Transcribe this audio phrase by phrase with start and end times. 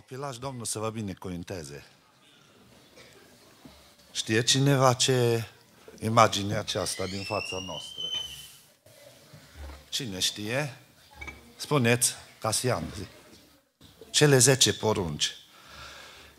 [0.00, 1.84] Copilaș, Domnul să vă binecuvinteze.
[4.12, 5.44] Știe cineva ce
[5.98, 8.02] imagine aceasta din fața noastră?
[9.88, 10.76] Cine știe?
[11.56, 13.06] Spuneți, Casian, zi.
[14.10, 15.36] Cele zece porunci.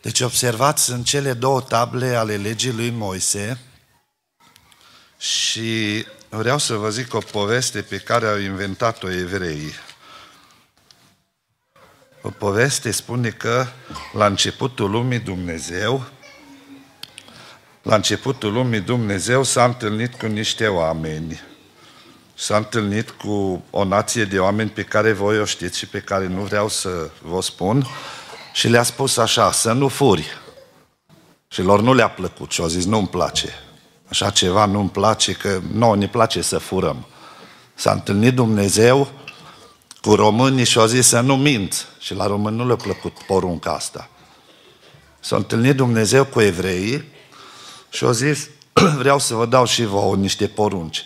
[0.02, 3.60] Deci observați, sunt cele două table ale legii lui Moise
[5.18, 9.72] și vreau să vă zic o poveste pe care au inventat-o evreii.
[12.22, 13.66] O poveste spune că
[14.14, 16.04] la începutul lumii Dumnezeu,
[17.82, 21.42] la începutul lumii Dumnezeu s-a întâlnit cu niște oameni.
[22.34, 26.28] S-a întâlnit cu o nație de oameni pe care voi o știți și pe care
[26.28, 27.88] nu vreau să vă spun
[28.54, 30.26] și le-a spus așa, să nu furi.
[31.48, 33.50] Și lor nu le-a plăcut și au zis, nu-mi place.
[34.08, 37.06] Așa ceva nu-mi place, că nouă ne place să furăm.
[37.74, 39.12] S-a întâlnit Dumnezeu
[40.02, 41.86] cu românii și au zis să nu minți.
[42.00, 44.10] Și la români nu le-a plăcut porunca asta.
[45.20, 47.04] S-a întâlnit Dumnezeu cu evreii
[47.90, 48.50] și au zis,
[49.02, 51.06] vreau să vă dau și vouă niște porunci.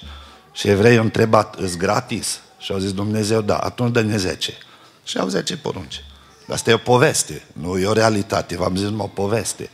[0.54, 2.40] Și evreii au întrebat, îți gratis?
[2.58, 4.54] Și au zis Dumnezeu, da, atunci dă-ne 10.
[5.04, 6.04] Și au 10 porunci.
[6.50, 9.70] Asta e o poveste, nu e o realitate, v-am zis numai o poveste.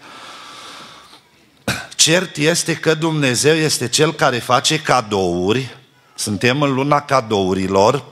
[1.95, 5.78] Cert este că Dumnezeu este Cel care face cadouri,
[6.16, 8.04] suntem în luna cadourilor,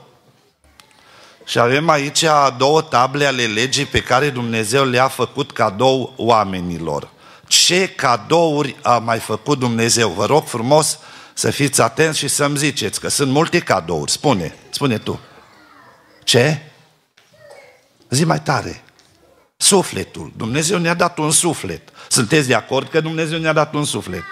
[1.50, 2.24] și avem aici
[2.56, 7.10] două table ale legii pe care Dumnezeu le-a făcut cadou oamenilor.
[7.46, 10.10] Ce cadouri a mai făcut Dumnezeu?
[10.10, 10.98] Vă rog frumos
[11.34, 14.10] să fiți atenți și să-mi ziceți că sunt multe cadouri.
[14.10, 15.20] Spune, spune tu.
[16.24, 16.62] Ce?
[18.10, 18.82] Zi mai tare.
[19.56, 20.32] Sufletul.
[20.36, 21.88] Dumnezeu ne-a dat un suflet.
[22.08, 24.22] Sunteți de acord că Dumnezeu ne-a dat un suflet?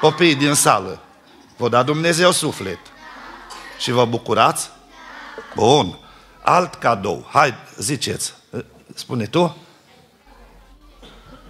[0.00, 1.00] Copiii din sală.
[1.56, 2.78] Vă da Dumnezeu suflet.
[3.78, 4.70] Și vă bucurați?
[5.54, 5.98] Bun
[6.44, 7.28] alt cadou.
[7.30, 8.34] Hai, ziceți,
[8.94, 9.56] spune tu?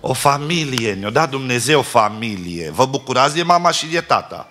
[0.01, 2.71] O familie, ne-a dat Dumnezeu familie.
[2.71, 4.49] Vă bucurați de mama și de tata.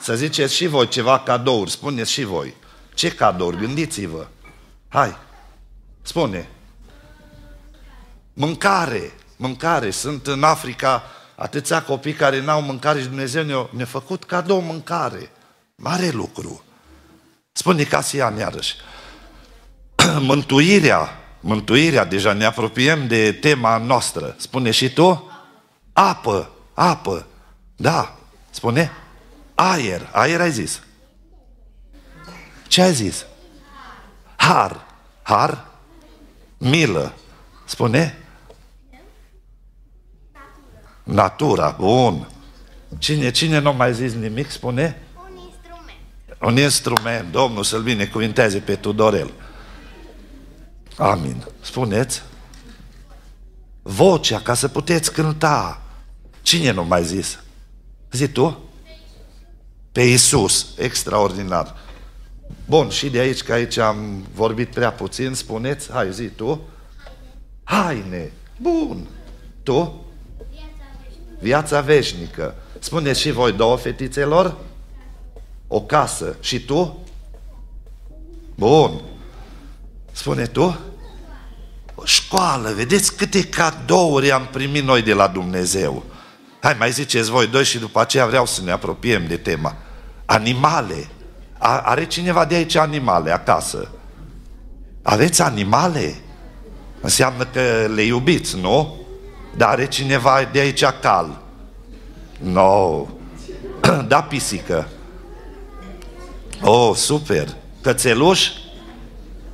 [0.00, 2.54] Să ziceți și voi ceva cadouri, spuneți și voi.
[2.94, 3.56] Ce cadouri?
[3.56, 4.26] Gândiți-vă.
[4.88, 5.16] Hai,
[6.02, 6.48] spune.
[8.32, 9.90] Mâncare, mâncare.
[9.90, 11.02] Sunt în Africa
[11.34, 15.30] atâția copii care n-au mâncare și Dumnezeu ne-a, ne făcut cadou mâncare.
[15.74, 16.64] Mare lucru.
[17.52, 18.74] Spune Casian iarăși.
[20.20, 21.08] mântuirea,
[21.40, 24.34] mântuirea, deja ne apropiem de tema noastră.
[24.38, 25.30] Spune și tu?
[25.92, 27.26] Apă, apă.
[27.76, 28.18] Da,
[28.50, 28.92] spune?
[29.54, 30.82] Aer, aer ai zis.
[32.68, 33.26] Ce ai zis?
[34.36, 34.86] Har,
[35.22, 35.66] har,
[36.58, 37.14] milă.
[37.64, 38.18] Spune?
[41.02, 42.28] Natura, bun.
[42.98, 45.02] Cine, cine nu mai zis nimic, spune?
[45.16, 46.40] Un instrument.
[46.40, 49.30] Un instrument, Domnul să-l binecuvinteze pe Tudorel.
[50.96, 51.44] Amin.
[51.60, 52.22] Spuneți?
[53.82, 55.82] Vocea, ca să puteți cânta.
[56.42, 57.38] Cine nu mai zis?
[58.10, 58.58] Zi tu?
[59.92, 60.66] Pe Iisus.
[60.76, 61.76] Extraordinar.
[62.66, 66.60] Bun, și de aici, că aici am vorbit prea puțin, spuneți, hai zi tu.
[67.64, 68.32] Haine.
[68.60, 69.06] Bun.
[69.62, 70.04] Tu?
[71.40, 72.54] Viața veșnică.
[72.78, 74.56] Spuneți și voi două fetițelor?
[75.66, 76.36] O casă.
[76.40, 77.04] Și tu?
[78.54, 79.02] Bun.
[80.12, 80.80] Spune tu?
[81.94, 86.04] O școală, vedeți câte cadouri am primit noi de la Dumnezeu.
[86.60, 89.76] Hai, mai ziceți voi doi și după aceea vreau să ne apropiem de tema.
[90.24, 91.08] Animale.
[91.58, 93.90] A, are cineva de aici animale acasă?
[95.02, 96.14] Aveți animale?
[97.00, 98.96] Înseamnă că le iubiți, nu?
[99.56, 101.42] Dar are cineva de aici cal?
[102.38, 103.06] No.
[104.08, 104.88] Da, pisică.
[106.62, 107.48] Oh, super.
[107.80, 108.48] Cățeluș?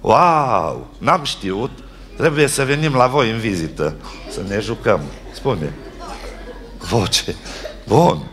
[0.08, 1.70] Wow, n-am știut,
[2.16, 3.96] trebuie să venim la voi în vizită,
[4.30, 5.00] să ne jucăm.
[5.32, 5.72] Spune.
[6.78, 7.36] Voce.
[7.86, 8.30] Bun.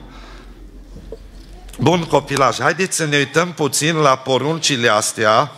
[1.80, 5.52] Bun copilaj, haideți să ne uităm puțin la poruncile astea.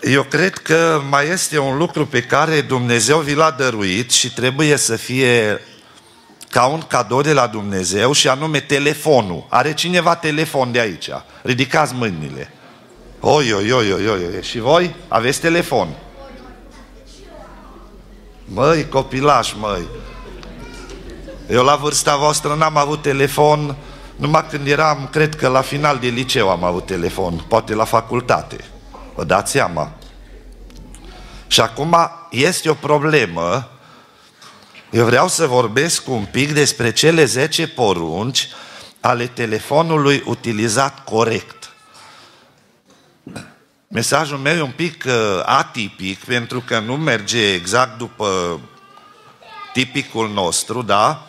[0.00, 4.76] Eu cred că mai este un lucru pe care Dumnezeu vi l-a dăruit și trebuie
[4.76, 5.60] să fie
[6.50, 9.46] ca un cadou de la Dumnezeu și anume telefonul.
[9.48, 11.08] Are cineva telefon de aici?
[11.42, 12.52] Ridicați mâinile.
[13.24, 14.42] Oi, oi, oi, oi, oi.
[14.42, 15.88] Și voi aveți telefon?
[18.44, 19.86] Măi, copilaș, măi.
[21.48, 23.76] Eu la vârsta voastră n-am avut telefon,
[24.16, 28.56] numai când eram, cred că la final de liceu am avut telefon, poate la facultate.
[29.14, 29.92] Vă dați seama?
[31.46, 31.96] Și acum
[32.30, 33.68] este o problemă.
[34.90, 38.48] Eu vreau să vorbesc un pic despre cele 10 porunci
[39.00, 41.61] ale telefonului utilizat corect.
[43.94, 45.12] Mesajul meu e un pic uh,
[45.44, 48.60] atipic pentru că nu merge exact după
[49.72, 51.26] tipicul nostru, da?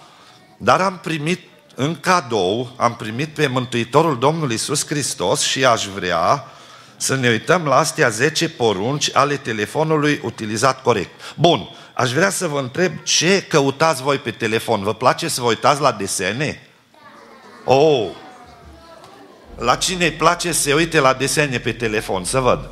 [0.57, 1.39] Dar am primit
[1.75, 6.45] în cadou, am primit pe Mântuitorul Domnul Isus Hristos și aș vrea
[6.97, 11.33] să ne uităm la astea 10 porunci ale telefonului utilizat corect.
[11.35, 14.83] Bun, aș vrea să vă întreb ce căutați voi pe telefon.
[14.83, 16.67] Vă place să vă uitați la desene?
[17.65, 18.09] Oh,
[19.55, 22.23] la cine îi place să se uite la desene pe telefon?
[22.23, 22.69] Să văd.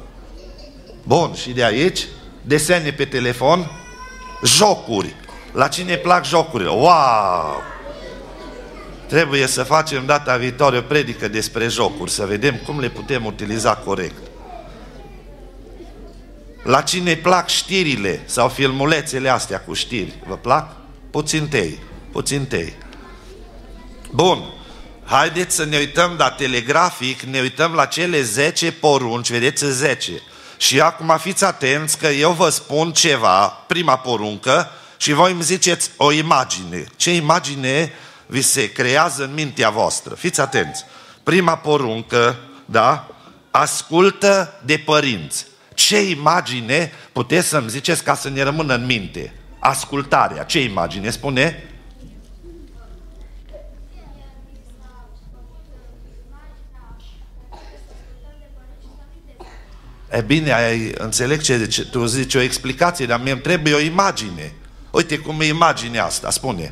[1.04, 2.08] Bun, și de aici,
[2.42, 3.72] desene pe telefon,
[4.44, 5.16] jocuri.
[5.52, 6.70] La cine îi plac jocurile?
[6.70, 7.62] Wow!
[9.08, 13.76] Trebuie să facem data viitoare o predică despre jocuri, să vedem cum le putem utiliza
[13.76, 14.22] corect.
[16.64, 20.14] La cine îi plac știrile sau filmulețele astea cu știri?
[20.28, 20.76] Vă plac?
[21.10, 21.80] Puțin tei,
[22.12, 22.74] puțin tei.
[24.12, 24.54] Bun,
[25.06, 30.12] haideți să ne uităm la telegrafic, ne uităm la cele 10 porunci, vedeți 10.
[30.58, 35.92] Și acum fiți atenți că eu vă spun ceva, prima poruncă, și voi îmi ziceți
[35.98, 36.86] o imagine.
[36.96, 37.92] Ce imagine
[38.26, 40.16] vi se creează în mintea voastră?
[40.16, 40.86] Fiți atenți.
[41.24, 43.08] Prima poruncă, da?
[43.52, 45.46] Ascultă de părinți.
[45.74, 49.34] Ce imagine puteți să-mi ziceți ca să ne rămână în minte?
[49.60, 50.44] Ascultarea.
[50.44, 51.71] Ce imagine spune?
[60.12, 63.80] E bine, ai, înțeleg ce, ce tu zici, o explicație, dar mie îmi trebuie o
[63.80, 64.54] imagine.
[64.92, 66.72] Uite cum e imaginea asta, spune.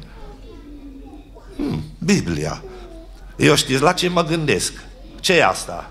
[1.55, 2.63] Hmm, Biblia.
[3.35, 4.73] Eu știți la ce mă gândesc?
[5.19, 5.89] ce e asta?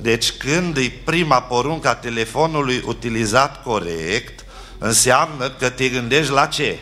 [0.00, 4.44] Deci când e prima poruncă a telefonului utilizat corect,
[4.78, 6.78] înseamnă că te gândești la ce?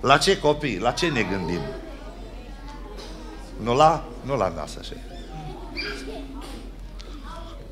[0.00, 0.78] La ce copii?
[0.78, 1.60] La ce ne gândim?
[3.62, 4.92] Nu la, nu la nas așa.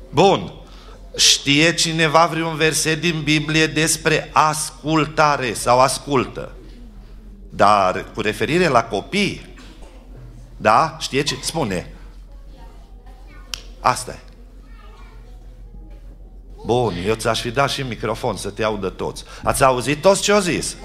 [0.09, 0.53] Bun.
[1.15, 6.51] Știe cineva vreun verset din Biblie despre ascultare sau ascultă?
[7.49, 9.55] Dar cu referire la copii,
[10.57, 10.97] da?
[10.99, 11.93] Știe ce spune?
[13.79, 14.19] Asta e.
[16.65, 19.23] Bun, eu ți-aș fi dat și microfon să te audă toți.
[19.43, 20.75] Ați auzit toți ce au zis?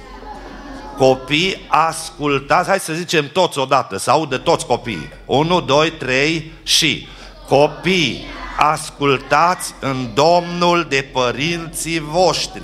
[0.97, 5.09] Copii, ascultați, hai să zicem toți odată, să audă toți copiii.
[5.25, 7.07] 1, 2, 3 și
[7.49, 8.25] copii,
[8.57, 12.63] ascultați în Domnul de părinții voștri.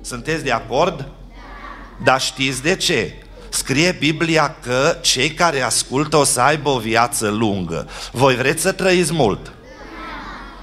[0.00, 1.08] Sunteți de acord?
[2.04, 3.14] Dar știți de ce?
[3.48, 7.88] Scrie Biblia că cei care ascultă o să aibă o viață lungă.
[8.12, 9.52] Voi vreți să trăiți mult?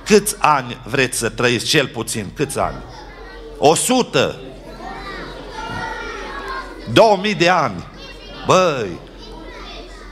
[0.05, 2.29] Câți ani vreți să trăiți cel puțin?
[2.35, 2.83] Câți ani?
[3.57, 4.39] O sută?
[6.93, 7.85] 2000 de ani?
[8.45, 8.99] Băi,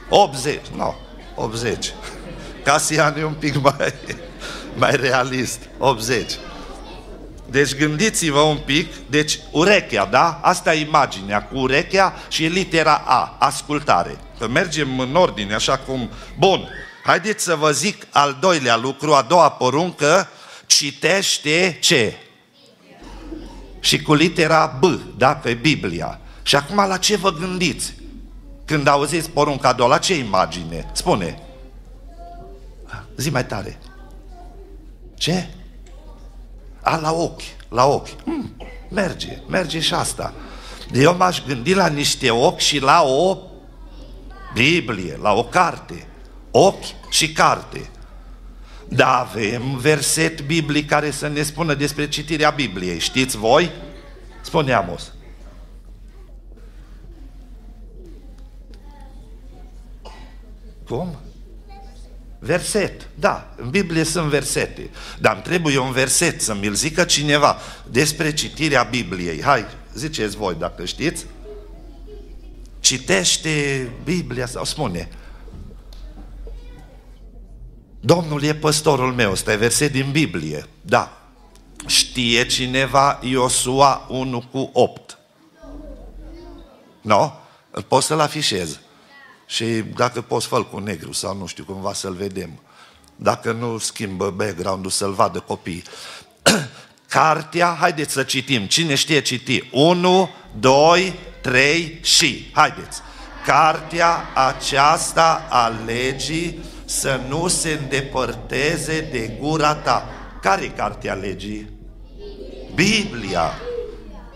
[0.08, 0.94] 80, nu, no,
[1.34, 1.92] 80.
[2.64, 3.94] Casian e un pic mai,
[4.74, 6.32] mai realist, 80.
[7.52, 10.40] Deci gândiți-vă un pic, deci urechea, da?
[10.42, 14.16] Asta e imaginea cu urechea și litera A, ascultare.
[14.38, 16.10] Că mergem în ordine, așa cum...
[16.38, 16.68] Bun,
[17.04, 20.28] haideți să vă zic al doilea lucru, a doua poruncă,
[20.66, 22.16] citește ce?
[23.80, 24.84] Și cu litera B,
[25.16, 25.34] da?
[25.34, 26.20] Pe Biblia.
[26.42, 27.94] Și acum la ce vă gândiți?
[28.64, 30.90] Când auziți porunca a doua, la ce imagine?
[30.92, 31.42] Spune.
[33.16, 33.78] Zi mai tare.
[35.22, 35.48] Ce?
[36.80, 38.22] A, la ochi, la ochi.
[38.24, 38.56] Hmm,
[38.90, 40.34] merge, merge și asta.
[40.92, 43.38] Eu m-aș gândi la niște ochi și la o
[44.54, 46.06] Biblie, la o carte.
[46.50, 47.90] Ochi și carte.
[48.88, 52.98] Da, avem verset biblic care să ne spună despre citirea Bibliei.
[52.98, 53.70] Știți voi?
[54.40, 55.12] Spune Amos.
[60.86, 61.21] Cum?
[62.44, 67.56] Verset, da, în Biblie sunt versete, dar îmi trebuie un verset să mi-l zică cineva
[67.90, 69.42] despre citirea Bibliei.
[69.42, 71.26] Hai, ziceți voi dacă știți.
[72.80, 75.08] Citește Biblia sau spune.
[78.00, 80.66] Domnul e păstorul meu, ăsta e verset din Biblie.
[80.80, 81.22] Da.
[81.86, 85.18] Știe cineva Iosua 1 cu 8.
[87.00, 87.16] Nu?
[87.16, 87.32] No?
[87.88, 88.80] Poți să-l afișez.
[89.52, 92.50] Și dacă poți fă cu negru sau nu știu, cumva să-l vedem.
[93.16, 95.82] Dacă nu schimbă background-ul să-l vadă copii.
[97.08, 98.66] Cartea, haideți să citim.
[98.66, 99.68] Cine știe citi?
[99.72, 102.50] 1, 2, 3 și.
[102.52, 103.00] Haideți.
[103.46, 110.08] Cartea aceasta a legii să nu se îndepărteze de gura ta.
[110.40, 111.70] Care e cartea legii?
[112.74, 113.50] Biblia.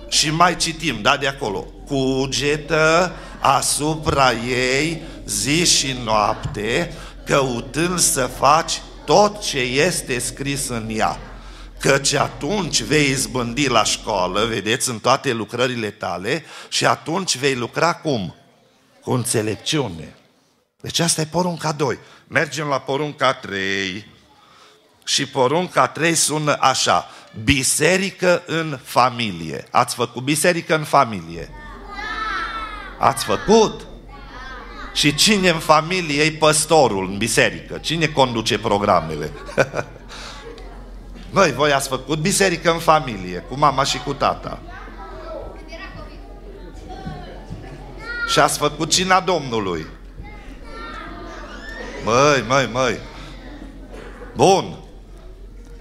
[0.08, 1.66] Și mai citim, da, de acolo.
[1.86, 3.12] Cugetă
[3.46, 11.18] asupra ei zi și noapte, căutând să faci tot ce este scris în ea.
[11.80, 17.94] Căci atunci vei izbândi la școală, vedeți, în toate lucrările tale, și atunci vei lucra
[17.94, 18.34] cum?
[19.00, 20.14] Cu înțelepciune.
[20.80, 21.98] Deci asta e porunca 2.
[22.28, 24.06] Mergem la porunca 3.
[25.04, 27.10] Și porunca 3 sună așa.
[27.44, 29.66] Biserică în familie.
[29.70, 31.50] Ați făcut biserică în familie?
[32.98, 33.86] Ați făcut?
[34.92, 37.78] Și cine în familie e păstorul în biserică?
[37.78, 39.32] Cine conduce programele?
[41.30, 44.60] Noi, voi ați făcut biserică în familie, cu mama și cu tata.
[48.28, 49.86] Și ați făcut cina Domnului.
[52.04, 52.98] Măi, măi, măi.
[54.34, 54.76] Bun.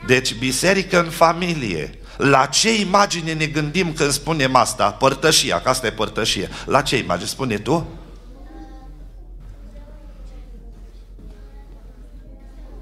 [0.06, 2.00] Deci biserică în familie.
[2.18, 4.92] La ce imagine ne gândim când spunem asta?
[4.92, 6.50] Părtășia, că asta e părtășie.
[6.66, 7.30] La ce imagine?
[7.30, 7.88] Spune tu?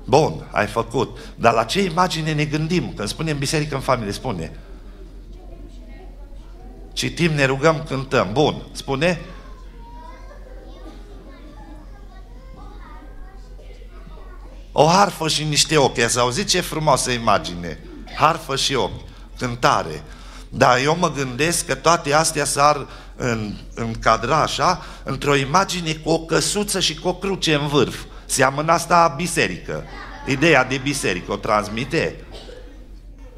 [0.06, 1.18] Bun, ai făcut.
[1.36, 2.94] Dar la ce imagine ne gândim?
[2.94, 4.60] Când spunem biserică în familie, spune.
[6.94, 8.30] Citim, ne rugăm, cântăm.
[8.32, 9.22] Bun, spune.
[14.72, 16.00] O harfă și niște ochi.
[16.00, 17.80] Ați auzit ce frumoasă imagine?
[18.16, 19.12] Harfă și ochi.
[19.38, 20.04] Cântare.
[20.50, 26.20] Dar eu mă gândesc că toate astea s-ar în, încadra așa într-o imagine cu o
[26.20, 27.96] căsuță și cu o cruce în vârf.
[28.26, 29.84] Seamănă asta biserică.
[30.28, 32.16] Ideea de biserică o transmite.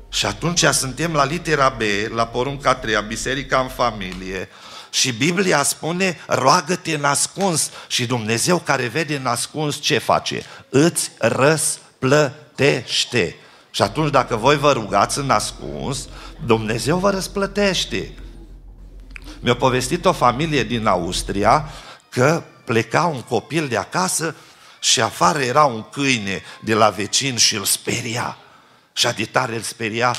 [0.09, 1.81] Și atunci suntem la litera B,
[2.15, 4.49] la porunca 3, biserica în familie,
[4.89, 10.43] și Biblia spune, roagă-te nascuns și Dumnezeu care vede nascuns ce face?
[10.69, 13.35] Îți răsplătește.
[13.75, 16.07] Și atunci dacă voi vă rugați în ascuns,
[16.45, 18.13] Dumnezeu vă răsplătește.
[19.39, 21.69] Mi-a povestit o familie din Austria
[22.09, 24.35] că pleca un copil de acasă
[24.79, 28.37] și afară era un câine de la vecin și îl speria.
[28.93, 30.15] Și de tare îl speria.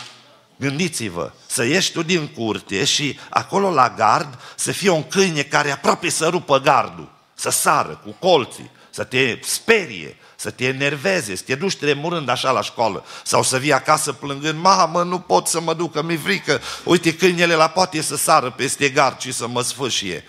[0.56, 5.70] Gândiți-vă, să ieși tu din curte și acolo la gard să fie un câine care
[5.70, 11.42] aproape să rupă gardul, să sară cu colții, să te sperie, să te enerveze, să
[11.46, 15.60] te duci tremurând așa la școală sau să vii acasă plângând, mamă, nu pot să
[15.60, 19.48] mă duc, că mi-e frică, uite câinele la poate să sară peste gard și să
[19.48, 20.24] mă sfâșie.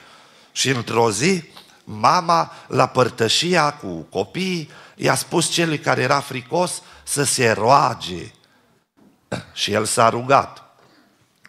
[0.52, 1.44] Și într-o zi,
[1.84, 8.32] mama, la părtășia cu copiii, i-a spus celui care era fricos să se roage.
[9.54, 10.64] Și el s-a rugat.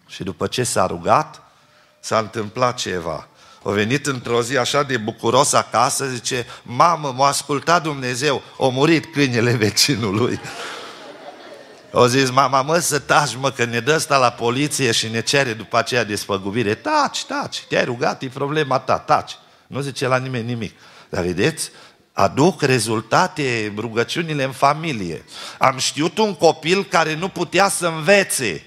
[0.06, 1.42] Și după ce s-a rugat,
[2.00, 3.28] s-a întâmplat ceva.
[3.68, 9.12] A venit într-o zi așa de bucuros acasă, zice, mamă, m-a ascultat Dumnezeu, a murit
[9.12, 10.40] câinele vecinului.
[11.92, 15.20] O zis, mama, mă, să taci, mă, că ne dă asta la poliție și ne
[15.20, 16.75] cere după aceea despăgubire.
[16.75, 19.32] Taci, taci, te-ai rugat, e problema ta, taci.
[19.66, 20.76] Nu zice la nimeni nimic.
[21.08, 21.70] Dar vedeți,
[22.12, 25.25] aduc rezultate rugăciunile în familie.
[25.58, 28.62] Am știut un copil care nu putea să învețe.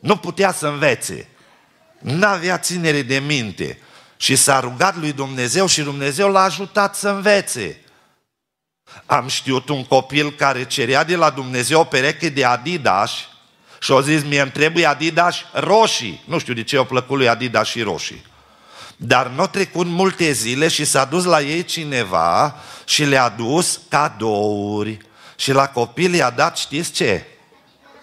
[0.00, 1.28] Nu putea să învețe.
[1.98, 3.78] N-avea ținere de minte.
[4.16, 7.80] Și s-a rugat lui Dumnezeu și Dumnezeu l-a ajutat să învețe.
[9.06, 13.10] Am știut un copil care cerea de la Dumnezeu o pereche de Adidas
[13.80, 16.22] și a zis, mie îmi trebuie Adidas roșii.
[16.24, 18.24] Nu știu de ce au plăcut lui Adidas și roșii.
[18.96, 23.80] Dar nu au trecut multe zile și s-a dus la ei cineva și le-a dus
[23.88, 24.98] cadouri.
[25.36, 27.26] Și la copil i-a dat, știți ce?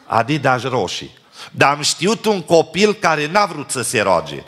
[0.06, 1.18] Adidas roșii.
[1.52, 4.44] Dar am știut un copil care n-a vrut să se roage.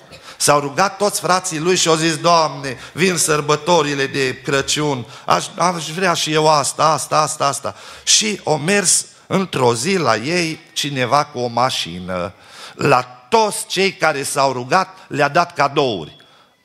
[0.46, 5.90] S-au rugat toți frații lui și au zis, Doamne, vin sărbătorile de Crăciun, aș, aș
[5.90, 7.75] vrea și eu asta, asta, asta, asta.
[8.04, 12.34] Și o mers într-o zi la ei cineva cu o mașină.
[12.75, 16.16] La toți cei care s-au rugat le-a dat cadouri.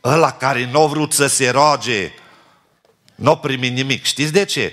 [0.04, 2.12] Ăla care nu a vrut să se roage,
[3.14, 4.04] nu a primit nimic.
[4.04, 4.72] Știți de ce?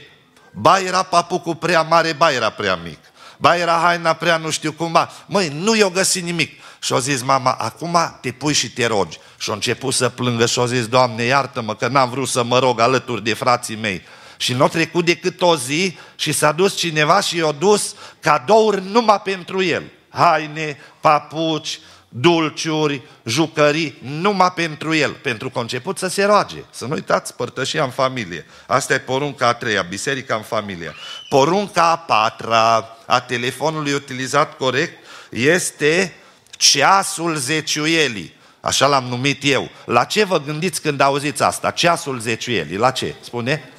[0.51, 2.99] Ba era papucul prea mare, ba era prea mic.
[3.37, 5.09] Ba era haina prea nu știu cum, ba.
[5.25, 6.61] Măi, nu i-o găsit nimic.
[6.79, 9.17] Și a zis mama, acum te pui și te rogi.
[9.37, 12.59] Și a început să plângă și a zis, Doamne, iartă-mă că n-am vrut să mă
[12.59, 14.01] rog alături de frații mei.
[14.37, 18.83] Și nu a trecut decât o zi și s-a dus cineva și i-a dus cadouri
[18.91, 19.83] numai pentru el.
[20.09, 21.79] Haine, papuci,
[22.19, 26.63] dulciuri, jucării, numai pentru el, pentru că a început să se roage.
[26.69, 28.45] Să nu uitați, părtășia în familie.
[28.67, 30.93] Asta e porunca a treia, biserica în familie.
[31.29, 36.15] Porunca a patra a telefonului utilizat corect este
[36.49, 38.35] ceasul zeciuielii.
[38.61, 39.69] Așa l-am numit eu.
[39.85, 41.71] La ce vă gândiți când auziți asta?
[41.71, 42.77] Ceasul zeciuielii.
[42.77, 43.15] La ce?
[43.21, 43.69] Spune?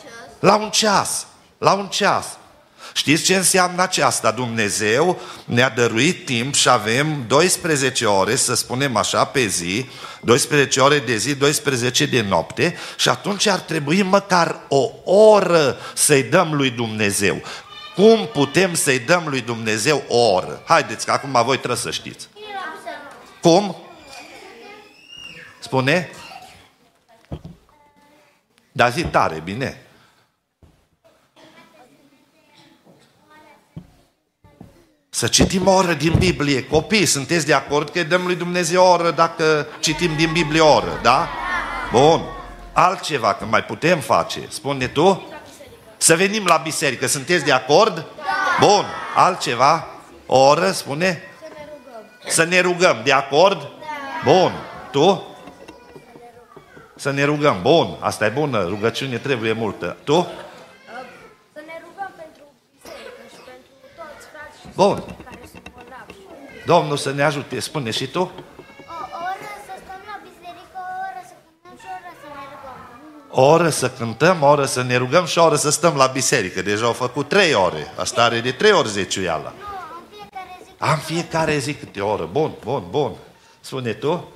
[0.41, 1.27] La un ceas.
[1.59, 2.27] La un ceas.
[2.99, 4.31] Știți ce înseamnă aceasta?
[4.31, 9.89] Dumnezeu ne-a dăruit timp și avem 12 ore, să spunem așa, pe zi,
[10.21, 16.23] 12 ore de zi, 12 de noapte și atunci ar trebui măcar o oră să-i
[16.23, 17.43] dăm lui Dumnezeu.
[17.95, 20.63] Cum putem să-i dăm lui Dumnezeu o oră?
[20.67, 22.29] Haideți, că acum voi trebuie să știți.
[23.41, 23.77] Cum?
[25.59, 26.11] Spune?
[28.73, 29.83] Dar zi tare, bine.
[35.19, 36.65] Să citim o oră din Biblie.
[36.65, 40.75] Copii, sunteți de acord că dăm lui Dumnezeu o oră dacă citim din Biblie o
[40.75, 41.29] oră, da?
[41.93, 42.21] Bun.
[42.73, 44.41] Altceva, că mai putem face.
[44.49, 45.29] Spune tu?
[45.97, 47.07] Să venim la biserică.
[47.07, 47.95] Sunteți de acord?
[47.95, 48.67] Da.
[48.67, 48.85] Bun.
[49.15, 49.87] Altceva?
[50.27, 51.23] O oră, spune?
[51.41, 52.31] Să ne rugăm.
[52.31, 53.01] Să ne rugăm.
[53.05, 53.61] De acord?
[53.61, 54.31] Da.
[54.33, 54.53] Bun.
[54.91, 55.37] Tu?
[56.97, 57.59] Să ne rugăm.
[57.63, 57.97] Bun.
[58.01, 58.65] Asta e bună.
[58.69, 59.97] Rugăciune trebuie multă.
[60.05, 60.27] Tu?
[64.79, 65.03] Bun.
[66.67, 67.61] Domnul să ne ajute.
[67.61, 68.21] Spune și tu?
[68.21, 72.45] O oră să stăm la biserică, o oră să cântăm și o oră să ne
[72.53, 73.45] rugăm.
[73.45, 76.07] O oră să cântăm, o oră să ne rugăm și o oră să stăm la
[76.07, 76.63] biserică.
[76.63, 77.93] Deja au făcut trei ore.
[77.97, 79.53] Asta are de trei ori zeciuiala.
[79.59, 80.71] Nu, am fiecare zi.
[80.79, 82.29] Am fiecare zi câte o oră.
[82.33, 83.13] Bun, bun, bun.
[83.61, 84.33] Spune tu?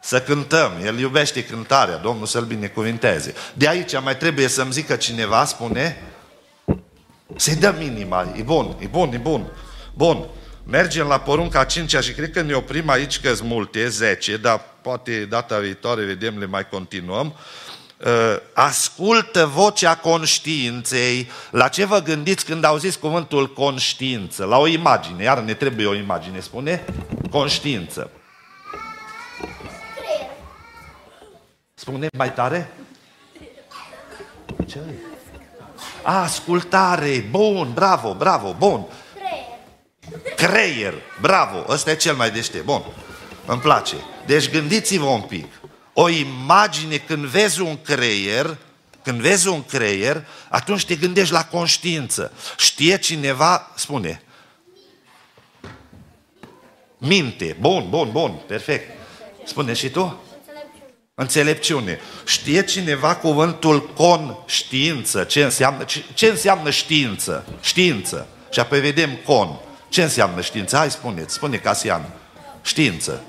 [0.00, 0.72] Să cântăm.
[0.84, 1.96] El iubește cântarea.
[1.96, 3.34] Domnul să-l binecuvinteze.
[3.54, 6.02] De aici mai trebuie să-mi zică cineva, spune,
[7.36, 8.32] să-i dăm inima.
[8.36, 9.46] E bun, e bun, e bun.
[9.94, 10.26] Bun.
[10.64, 14.60] Mergem la porunca 5 și cred că ne oprim aici că sunt multe, 10, dar
[14.82, 17.34] poate data viitoare vedem, le mai continuăm.
[18.04, 21.30] Uh, ascultă vocea conștiinței.
[21.50, 24.44] La ce vă gândiți când auziți cuvântul conștiință?
[24.44, 26.84] La o imagine, iar ne trebuie o imagine, spune?
[27.30, 28.10] Conștiință.
[31.74, 32.72] Spune mai tare?
[34.66, 34.78] Ce?
[36.02, 38.86] Ascultare, bun, bravo, bravo, bun.
[39.14, 40.34] Creier.
[40.36, 42.82] Creier, bravo, ăsta e cel mai deștept, bun.
[43.46, 43.94] Îmi place.
[44.26, 45.46] Deci gândiți-vă un pic.
[45.92, 48.56] O imagine când vezi un creier,
[49.02, 52.32] când vezi un creier, atunci te gândești la conștiință.
[52.56, 54.22] Știe cineva, spune.
[56.98, 57.56] Minte.
[57.60, 58.98] Bun, bun, bun, perfect.
[59.44, 60.22] Spune și tu?
[61.20, 62.00] Înțelepciune.
[62.26, 65.24] Știe cineva cuvântul conștiință?
[65.24, 67.44] Ce înseamnă, ce, ce înseamnă știință?
[67.60, 68.26] Știință.
[68.50, 69.48] Și apoi vedem con.
[69.88, 70.76] Ce înseamnă știință?
[70.76, 72.10] Hai spuneți, spune Casian.
[72.62, 73.22] Știință.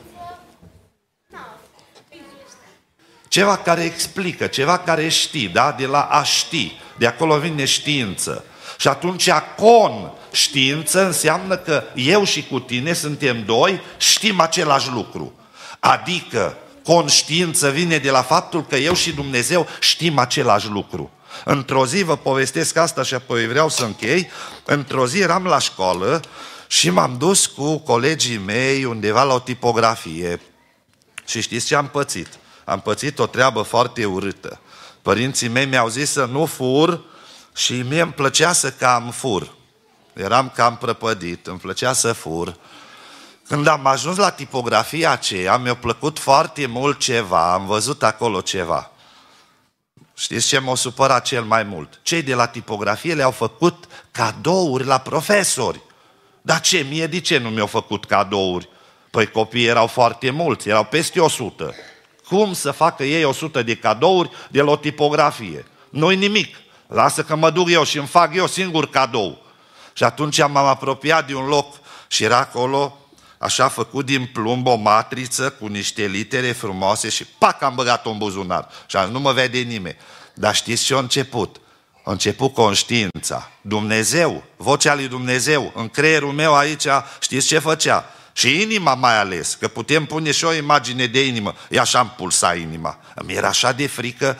[3.27, 5.75] Ceva care explică, ceva care știi, da?
[5.77, 6.79] De la a ști.
[6.97, 8.43] De acolo vine știință.
[8.77, 15.33] Și atunci con știință înseamnă că eu și cu tine suntem doi, știm același lucru.
[15.79, 21.11] Adică conștiință vine de la faptul că eu și Dumnezeu știm același lucru.
[21.45, 24.29] Într-o zi vă povestesc asta și apoi vreau să închei.
[24.65, 26.21] Într-o zi eram la școală
[26.67, 30.41] și m-am dus cu colegii mei undeva la o tipografie.
[31.25, 32.27] Și știți ce am pățit?
[32.65, 34.59] Am pățit o treabă foarte urâtă.
[35.01, 37.01] Părinții mei mi-au zis să nu fur
[37.55, 39.53] și mie îmi plăcea să cam fur.
[40.13, 42.57] Eram cam prăpădit, îmi plăcea să fur.
[43.51, 48.91] Când am ajuns la tipografia aceea, mi-a plăcut foarte mult ceva, am văzut acolo ceva.
[50.17, 51.99] Știți ce m-a supărat cel mai mult?
[52.03, 55.81] Cei de la tipografie le-au făcut cadouri la profesori.
[56.41, 58.69] Dar ce, mie de ce nu mi-au făcut cadouri?
[59.09, 61.75] Păi copiii erau foarte mulți, erau peste 100.
[62.27, 65.65] Cum să facă ei 100 de cadouri de la o tipografie?
[65.89, 66.55] Nu-i nimic.
[66.87, 69.41] Lasă că mă duc eu și îmi fac eu singur cadou.
[69.93, 71.75] Și atunci m-am apropiat de un loc
[72.07, 72.95] și era acolo
[73.41, 78.17] așa făcut din plumb o matriță cu niște litere frumoase și pac am băgat-o în
[78.17, 78.67] buzunar.
[78.85, 79.97] Și nu mă vede nimeni.
[80.33, 81.59] Dar știți ce a început?
[82.03, 83.51] A început conștiința.
[83.61, 86.87] Dumnezeu, vocea lui Dumnezeu, în creierul meu aici,
[87.19, 88.05] știți ce făcea?
[88.33, 91.55] Și inima mai ales, că putem pune și o imagine de inimă.
[91.69, 92.97] E așa am pulsa inima.
[93.15, 94.37] Îmi era așa de frică,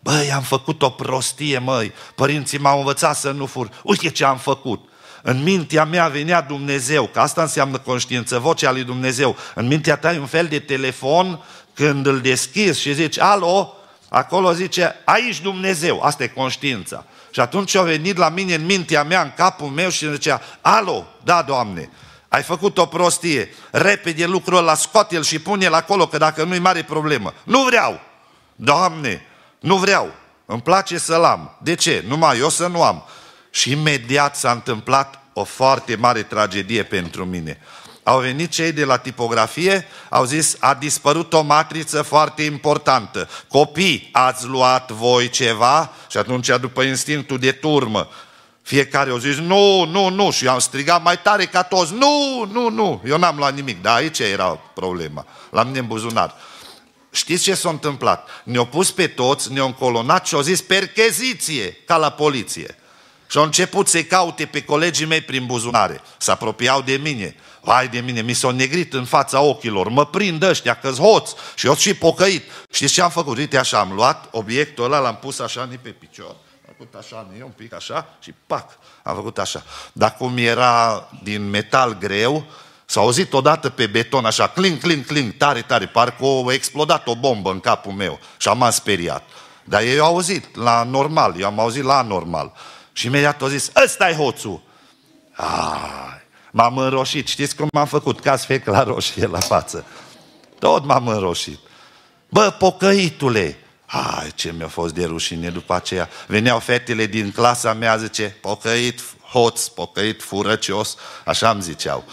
[0.00, 3.68] băi, am făcut o prostie, măi, părinții m-au învățat să nu fur.
[3.82, 4.88] Uite ce am făcut.
[5.22, 9.36] În mintea mea venea Dumnezeu, că asta înseamnă conștiință, vocea lui Dumnezeu.
[9.54, 13.74] În mintea ta e un fel de telefon când îl deschizi și zici, alo,
[14.08, 17.04] acolo zice, aici Dumnezeu, asta e conștiința.
[17.30, 21.06] Și atunci a venit la mine în mintea mea, în capul meu și zicea, alo,
[21.24, 21.90] da, Doamne,
[22.28, 26.82] ai făcut o prostie, repede lucrul ăla, scoate-l și pune-l acolo, că dacă nu-i mare
[26.82, 27.34] problemă.
[27.42, 28.00] Nu vreau!
[28.56, 29.26] Doamne,
[29.60, 30.14] nu vreau!
[30.46, 31.56] Îmi place să-l am.
[31.62, 32.04] De ce?
[32.06, 33.04] Numai eu să nu am.
[33.50, 37.60] Și imediat s-a întâmplat o foarte mare tragedie pentru mine.
[38.02, 43.28] Au venit cei de la tipografie, au zis, a dispărut o matriță foarte importantă.
[43.48, 45.92] Copii, ați luat voi ceva?
[46.10, 48.08] Și atunci, după instinctul de turmă,
[48.62, 52.44] fiecare au zis, nu, nu, nu, și eu am strigat mai tare ca toți, nu,
[52.52, 56.34] nu, nu, eu n-am luat nimic, dar aici era problema, la mine în buzunar.
[57.10, 58.28] Știți ce s-a întâmplat?
[58.44, 62.78] Ne-au pus pe toți, ne-au încolonat și au zis percheziție, ca la poliție.
[63.30, 66.00] Și au început să-i caute pe colegii mei prin buzunare.
[66.18, 67.34] Se apropiau de mine.
[67.60, 69.88] Vai de mine, mi s-au negrit în fața ochilor.
[69.88, 71.30] Mă prind ăștia că hoț.
[71.54, 72.44] Și eu și pocăit.
[72.72, 73.36] Știți ce am făcut?
[73.36, 76.36] Uite așa, am luat obiectul ăla, l-am pus așa ni pe picior.
[76.68, 79.64] Am făcut așa, ni un pic așa și pac, am făcut așa.
[79.92, 82.46] Dar cum era din metal greu,
[82.84, 87.14] S-a auzit odată pe beton așa, cling, cling, cling, tare, tare, parcă a explodat o
[87.14, 89.22] bombă în capul meu și am speriat.
[89.64, 92.52] Dar ei au auzit la normal, eu am auzit la normal.
[93.00, 94.60] Și imediat au zis, ăsta e hoțul.
[95.32, 98.20] Ai, m-am înroșit, știți cum m-am făcut?
[98.20, 99.84] Ca fec la roșie la față.
[100.58, 101.58] Tot m-am înroșit.
[102.28, 106.08] Bă, pocăitule, Hai, ce mi-a fost de rușine după aceea.
[106.26, 112.04] Veneau fetele din clasa mea, zice, pocăit hoț, pocăit furăcios, așa îmi ziceau.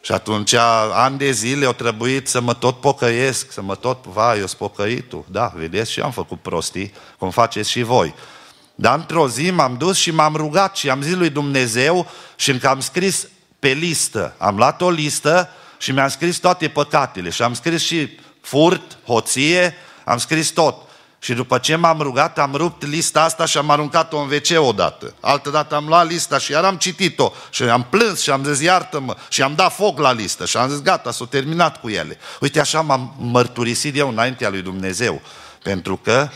[0.00, 0.54] Și atunci,
[0.92, 4.58] ani de zile, au trebuit să mă tot pocăiesc, să mă tot, vai, eu sunt
[4.58, 5.24] pocăitul.
[5.28, 8.14] Da, vedeți, și am făcut prostii, cum faceți și voi.
[8.78, 12.68] Dar într-o zi m-am dus și m-am rugat și am zis lui Dumnezeu și încă
[12.68, 13.26] am scris
[13.58, 14.34] pe listă.
[14.38, 19.74] Am luat o listă și mi-am scris toate păcatele și am scris și furt, hoție,
[20.04, 20.76] am scris tot.
[21.18, 25.14] Și după ce m-am rugat, am rupt lista asta și am aruncat-o în WC odată.
[25.20, 28.60] Altă dată am luat lista și iar am citit-o și am plâns și am zis
[28.60, 32.18] iartă-mă și am dat foc la listă și am zis gata, s-a terminat cu ele.
[32.40, 35.20] Uite așa m-am mărturisit eu înaintea lui Dumnezeu.
[35.62, 36.28] Pentru că,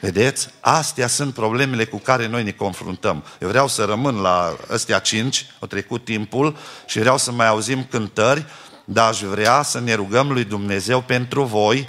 [0.00, 3.24] vedeți, astea sunt problemele cu care noi ne confruntăm.
[3.40, 6.56] Eu vreau să rămân la ăstea cinci, au trecut timpul
[6.86, 8.44] și vreau să mai auzim cântări,
[8.84, 11.88] dar aș vrea să ne rugăm lui Dumnezeu pentru voi,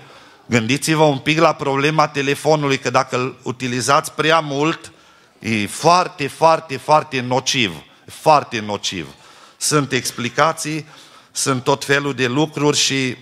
[0.50, 4.91] Gândiți-vă un pic la problema telefonului, că dacă îl utilizați prea mult,
[5.39, 7.74] e foarte, foarte, foarte nociv.
[8.06, 9.08] Foarte nociv.
[9.58, 10.86] Sunt explicații,
[11.32, 13.15] sunt tot felul de lucruri și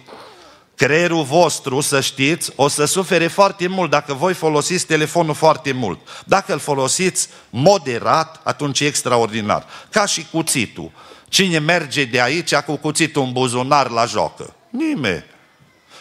[0.76, 6.00] creierul vostru, să știți, o să sufere foarte mult dacă voi folosiți telefonul foarte mult.
[6.26, 9.66] Dacă îl folosiți moderat, atunci e extraordinar.
[9.90, 10.92] Ca și cuțitul.
[11.30, 14.56] Cine merge de aici cu cuțitul în buzunar la jocă?
[14.70, 15.26] Nimeni.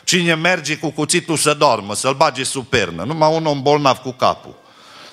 [0.05, 4.11] Cine merge cu cuțitul să dormă, să-l bage sub pernă, numai un om bolnav cu
[4.11, 4.55] capul.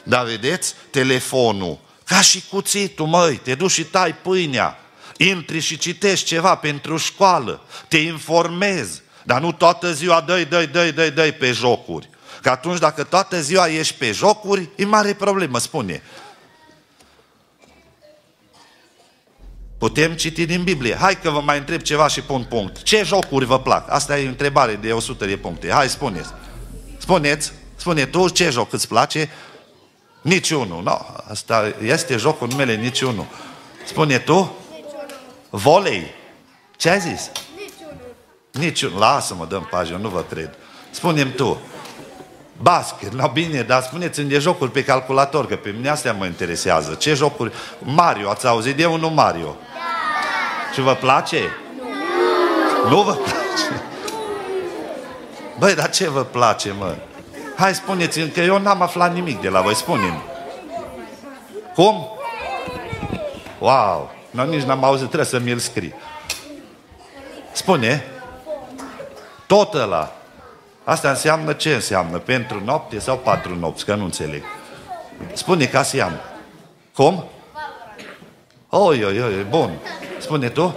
[0.04, 4.80] Dar vedeți, telefonul, ca și cuțitul, măi, te duci și tai pâinea,
[5.18, 10.92] intri și citești ceva pentru școală, te informezi, dar nu toată ziua dăi, dăi, dăi,
[10.92, 12.10] dăi, dăi pe jocuri.
[12.42, 16.02] Că atunci dacă toată ziua ești pe jocuri, e mare problemă, spune.
[19.78, 20.96] Putem citi din Biblie.
[20.96, 22.84] Hai că vă mai întreb ceva și pun punct.
[22.84, 23.92] Ce jocuri vă plac?
[23.92, 25.70] Asta e o întrebare de 100 de puncte.
[25.70, 26.30] Hai, spuneți.
[26.98, 29.30] Spuneți, spune tu ce joc îți place?
[30.22, 30.84] Niciunul.
[30.84, 33.26] No, asta este jocul numele niciunul.
[33.86, 34.56] Spune tu?
[35.50, 36.06] Volei.
[36.78, 37.32] Ce ai zis?
[38.52, 38.70] Niciunul.
[38.70, 39.00] Niciunul.
[39.00, 40.50] Lasă-mă, dăm pagină, nu vă cred.
[40.90, 41.62] Spune-mi tu.
[42.62, 46.94] Basket, la bine, dar spuneți-mi de jocuri pe calculator, că pe mine astea mă interesează.
[46.94, 47.52] Ce jocuri?
[47.80, 49.56] Mario, ați auzit de unul Mario?
[50.74, 51.40] Și vă place?
[52.84, 52.90] Nu.
[52.90, 53.84] Nu vă place?
[55.60, 56.96] Băi, dar ce vă place, mă?
[57.58, 60.22] Hai, spuneți-mi, că eu n-am aflat nimic de la voi, spunem.
[61.76, 62.08] Cum?
[63.60, 64.12] Wow!
[64.30, 65.94] Nu, nici n-am auzit, trebuie să mi-l scrii.
[67.52, 68.06] Spune.
[69.52, 70.12] Tot ăla.
[70.84, 72.18] Asta înseamnă ce înseamnă?
[72.18, 73.86] Pentru noapte sau patru nopți?
[73.86, 74.44] Că nu înțeleg.
[75.34, 76.22] Spune Casian.
[76.94, 77.24] Cum?
[78.70, 79.78] Oi, oi, oi, bun.
[80.20, 80.76] Spune tu?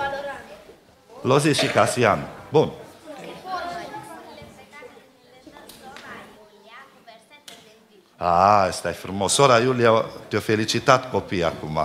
[1.21, 2.29] L-o zis și Casian.
[2.51, 2.71] Bun.
[8.17, 9.33] A, asta e frumos.
[9.33, 11.77] Sora Iulia te-a felicitat copii acum.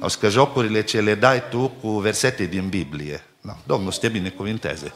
[0.00, 3.24] Au că jocurile ce le dai tu cu versete din Biblie.
[3.40, 4.92] No, Domnul să te binecuvinteze.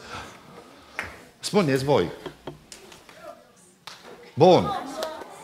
[1.39, 2.11] Spuneți voi.
[4.33, 4.69] Bun.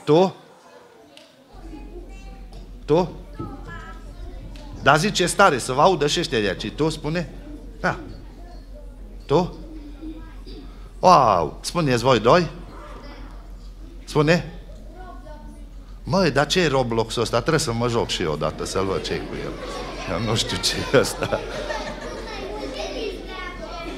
[0.04, 0.36] Tu?
[2.86, 3.12] Tu?
[4.82, 6.72] Dar zice stare, să vă audă și ăștia de aici.
[6.72, 7.30] Tu spune?
[7.80, 8.00] Da.
[9.26, 9.58] Tu?
[11.00, 11.58] Wow!
[11.62, 12.50] Spuneți voi doi?
[14.04, 14.54] Spune?
[16.04, 17.40] Măi, dar ce e Roblox-ul ăsta?
[17.40, 19.52] Trebuie să mă joc și eu odată, să-l văd ce cu el.
[20.12, 21.40] Eu nu știu ce e ăsta.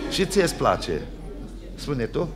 [0.09, 1.01] Și ție îți place?
[1.77, 2.29] Spune tu?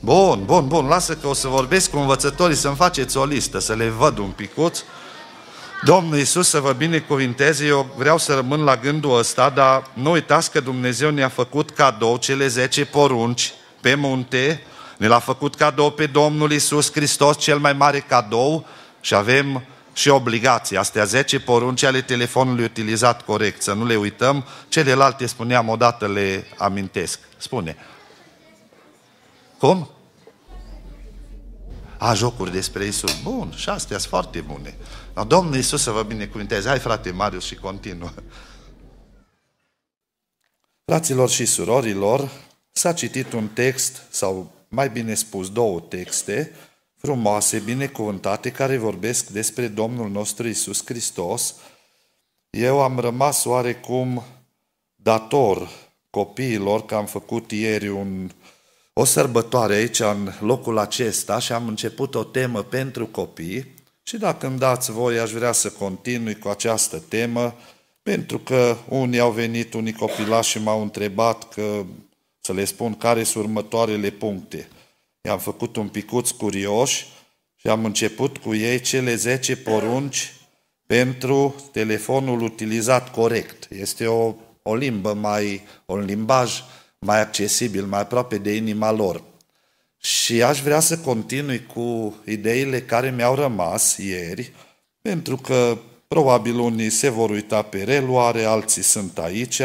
[0.00, 3.74] Bun, bun, bun, lasă că o să vorbesc cu învățătorii să-mi faceți o listă, să
[3.74, 4.82] le văd un picuț.
[5.84, 10.50] Domnul Iisus să vă binecuvinteze, eu vreau să rămân la gândul ăsta, dar nu uitați
[10.50, 14.62] că Dumnezeu ne-a făcut cadou cele 10 porunci pe munte,
[14.96, 18.66] ne l-a făcut cadou pe Domnul Iisus Hristos, cel mai mare cadou
[19.00, 19.64] și avem
[19.98, 20.76] și obligații.
[20.76, 24.44] Astea 10 porunci ale telefonului utilizat corect, să nu le uităm.
[24.68, 27.18] Celelalte, spuneam odată, le amintesc.
[27.36, 27.76] Spune.
[29.58, 29.90] Cum?
[31.98, 33.22] A, jocuri despre Isus.
[33.22, 34.76] Bun, și astea sunt foarte bune.
[35.14, 36.68] No, Domnul Isus să vă binecuvinteze.
[36.68, 38.10] Hai, frate Marius, și continuă.
[40.84, 42.30] Fraților și surorilor,
[42.72, 46.52] s-a citit un text, sau mai bine spus două texte,
[46.98, 51.54] frumoase, binecuvântate, care vorbesc despre Domnul nostru Isus Hristos.
[52.50, 54.22] Eu am rămas oarecum
[54.94, 55.68] dator
[56.10, 58.30] copiilor că am făcut ieri un,
[58.92, 64.46] o sărbătoare aici în locul acesta și am început o temă pentru copii și dacă
[64.46, 67.54] îmi dați voi aș vrea să continui cu această temă
[68.02, 71.84] pentru că unii au venit, unii copilași și m-au întrebat că
[72.40, 74.68] să le spun care sunt următoarele puncte.
[75.28, 77.06] I-am făcut un picuț curioși
[77.56, 80.32] și am început cu ei cele 10 porunci
[80.86, 83.68] pentru telefonul utilizat corect.
[83.70, 86.62] Este o, o limbă mai, un limbaj
[86.98, 89.22] mai accesibil, mai aproape de inima lor.
[89.98, 94.52] Și aș vrea să continui cu ideile care mi-au rămas ieri,
[95.02, 99.62] pentru că probabil unii se vor uita pe reluare, alții sunt aici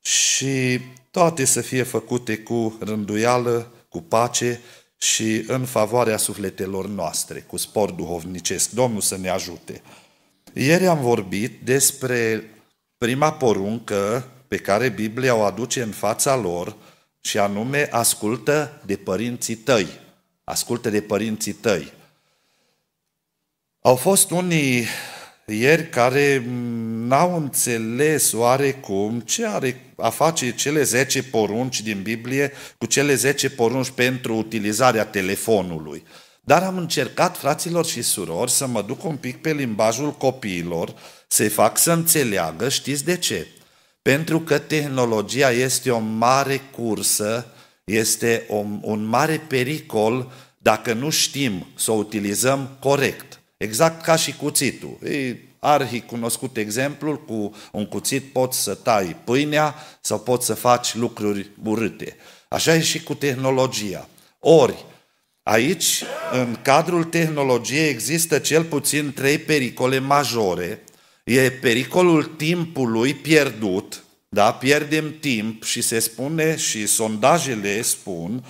[0.00, 4.60] și toate să fie făcute cu rânduială, cu pace
[5.02, 8.70] și în favoarea sufletelor noastre, cu spor duhovnicesc.
[8.70, 9.82] Domnul să ne ajute.
[10.52, 12.50] Ieri am vorbit despre
[12.98, 16.76] prima poruncă pe care Biblia o aduce în fața lor
[17.20, 19.88] și anume ascultă de părinții tăi.
[20.44, 21.92] Ascultă de părinții tăi.
[23.80, 24.84] Au fost unii
[25.46, 26.44] ieri care
[27.10, 33.50] n-au înțeles oarecum ce are a face cele 10 porunci din Biblie cu cele 10
[33.50, 36.02] porunci pentru utilizarea telefonului.
[36.40, 40.94] Dar am încercat, fraților și surori, să mă duc un pic pe limbajul copiilor,
[41.28, 43.46] să-i fac să înțeleagă, știți de ce?
[44.02, 47.46] Pentru că tehnologia este o mare cursă,
[47.84, 48.46] este
[48.80, 53.40] un mare pericol dacă nu știm să o utilizăm corect.
[53.56, 54.98] Exact ca și cuțitul.
[55.04, 60.94] E arhi cunoscut exemplul, cu un cuțit poți să tai pâinea sau poți să faci
[60.94, 62.16] lucruri urâte.
[62.48, 64.08] Așa e și cu tehnologia.
[64.38, 64.84] Ori,
[65.42, 70.84] aici, în cadrul tehnologiei, există cel puțin trei pericole majore.
[71.24, 74.52] E pericolul timpului pierdut, da?
[74.52, 78.44] pierdem timp și se spune și sondajele spun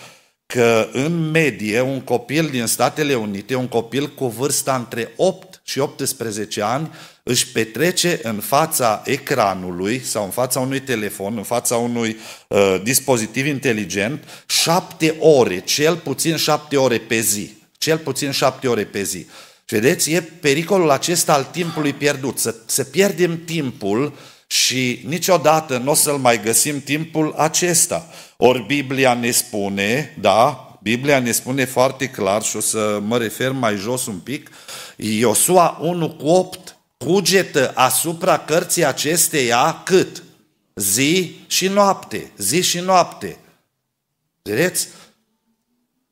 [0.46, 5.78] că în medie un copil din Statele Unite, un copil cu vârsta între 8 și
[5.78, 6.90] 18 ani,
[7.22, 12.16] își petrece în fața ecranului sau în fața unui telefon, în fața unui
[12.48, 17.50] uh, dispozitiv inteligent, șapte ore, cel puțin șapte ore pe zi.
[17.78, 19.26] Cel puțin șapte ore pe zi.
[19.64, 22.38] Și vedeți, e pericolul acesta al timpului pierdut.
[22.38, 24.12] Să, să pierdem timpul
[24.46, 28.08] și niciodată nu o să-l mai găsim timpul acesta.
[28.36, 33.52] Ori Biblia ne spune, da, Biblia ne spune foarte clar și o să mă refer
[33.52, 34.50] mai jos un pic,
[34.96, 40.22] Iosua 1 cu 8 cugetă asupra cărții acesteia cât?
[40.74, 43.38] Zi și noapte, zi și noapte.
[44.42, 44.88] Vedeți?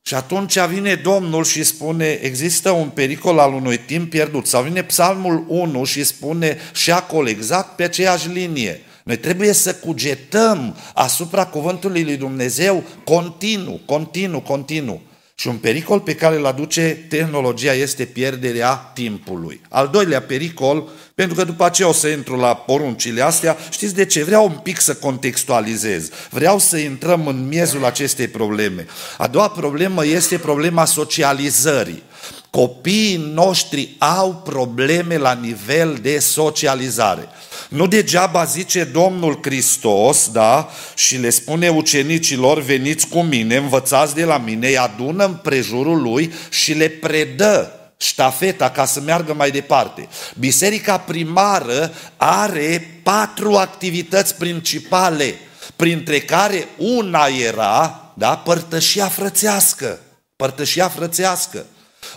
[0.03, 4.47] Și atunci vine Domnul și spune, există un pericol al unui timp pierdut.
[4.47, 8.83] Sau vine Psalmul 1 și spune și acolo, exact pe aceeași linie.
[9.09, 15.03] Noi trebuie să cugetăm asupra cuvântului lui Dumnezeu continuu, continuu, continuu.
[15.35, 19.61] Și un pericol pe care îl aduce tehnologia este pierderea timpului.
[19.69, 24.05] Al doilea pericol, pentru că după aceea o să intru la poruncile astea, știți de
[24.05, 24.25] ce?
[24.25, 26.11] Vreau un pic să contextualizez.
[26.31, 28.87] Vreau să intrăm în miezul acestei probleme.
[29.19, 32.03] A doua problemă este problema socializării.
[32.51, 37.29] Copiii noștri au probleme la nivel de socializare.
[37.69, 44.25] Nu degeaba zice Domnul Hristos, da, și le spune ucenicilor, veniți cu mine, învățați de
[44.25, 49.51] la mine, îi adună în prejurul lui și le predă ștafeta ca să meargă mai
[49.51, 50.09] departe.
[50.39, 55.35] Biserica primară are patru activități principale,
[55.77, 60.01] printre care una era, da, părtășia frățească.
[60.37, 61.67] Părtășia frățească.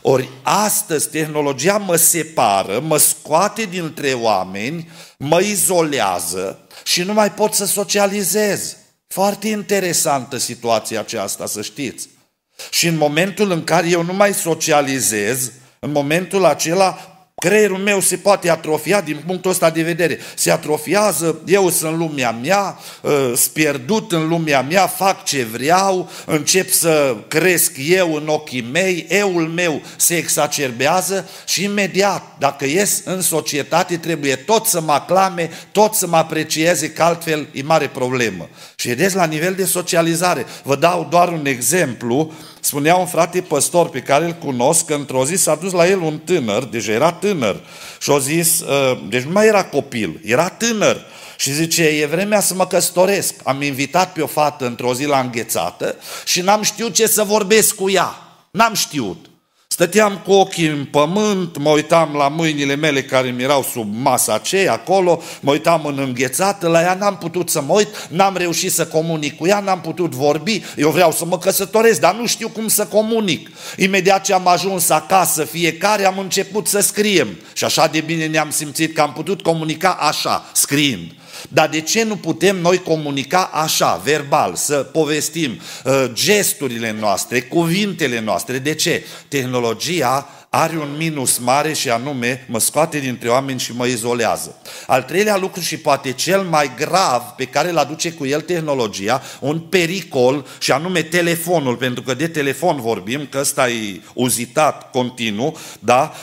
[0.02, 7.54] Ori astăzi tehnologia mă separă, mă scoate dintre oameni, mă izolează și nu mai pot
[7.54, 8.76] să socializez.
[9.08, 12.10] Foarte interesantă situația aceasta, să știți.
[12.70, 17.11] Și în momentul în care eu nu mai socializez, în momentul acela
[17.42, 20.20] Creierul meu se poate atrofia din punctul ăsta de vedere.
[20.36, 25.44] Se atrofiază, eu sunt în lumea mea, ă, sunt pierdut în lumea mea, fac ce
[25.44, 32.66] vreau, încep să cresc eu în ochii mei, eul meu se exacerbează și imediat, dacă
[32.66, 37.62] ies în societate, trebuie tot să mă aclame, tot să mă aprecieze, că altfel e
[37.64, 38.50] mare problemă.
[38.76, 43.89] Și vedeți, la nivel de socializare, vă dau doar un exemplu, spunea un frate păstor
[43.89, 47.12] pe care îl cunosc că într-o zi s-a dus la el un tânăr, deja era
[47.12, 47.60] tânăr,
[48.00, 51.06] și a zis, uh, deci nu mai era copil, era tânăr,
[51.38, 53.36] și zice, e vremea să mă căsătoresc.
[53.43, 55.95] Am invitat pe o fată într-o zi la înghețată
[56.26, 58.15] și n-am știut ce să vorbesc cu ea.
[58.52, 59.31] N-am știut.
[59.74, 64.34] Stăteam cu ochii în pământ, mă uitam la mâinile mele care mi erau sub masa
[64.34, 68.72] aceea acolo, mă uitam în înghețată, la ea n-am putut să mă uit, n-am reușit
[68.72, 72.50] să comunic cu ea, n-am putut vorbi, eu vreau să mă căsătoresc, dar nu știu
[72.50, 73.50] cum să comunic.
[73.78, 78.50] Imediat ce am ajuns acasă fiecare, am început să scriem și așa de bine ne-am
[78.50, 81.12] simțit că am putut comunica așa, scriind.
[81.50, 88.20] Dar de ce nu putem noi comunica așa, verbal, să povestim uh, gesturile noastre, cuvintele
[88.20, 88.58] noastre?
[88.58, 89.06] De ce?
[89.28, 94.56] Tehnologia are un minus mare și anume mă scoate dintre oameni și mă izolează.
[94.88, 99.22] Al treilea lucru și poate cel mai grav pe care îl aduce cu el tehnologia,
[99.39, 105.58] un pericol și anume telefonul, pentru că de telefon vorbim, că ăsta e uzitat continuu,
[105.80, 106.13] da?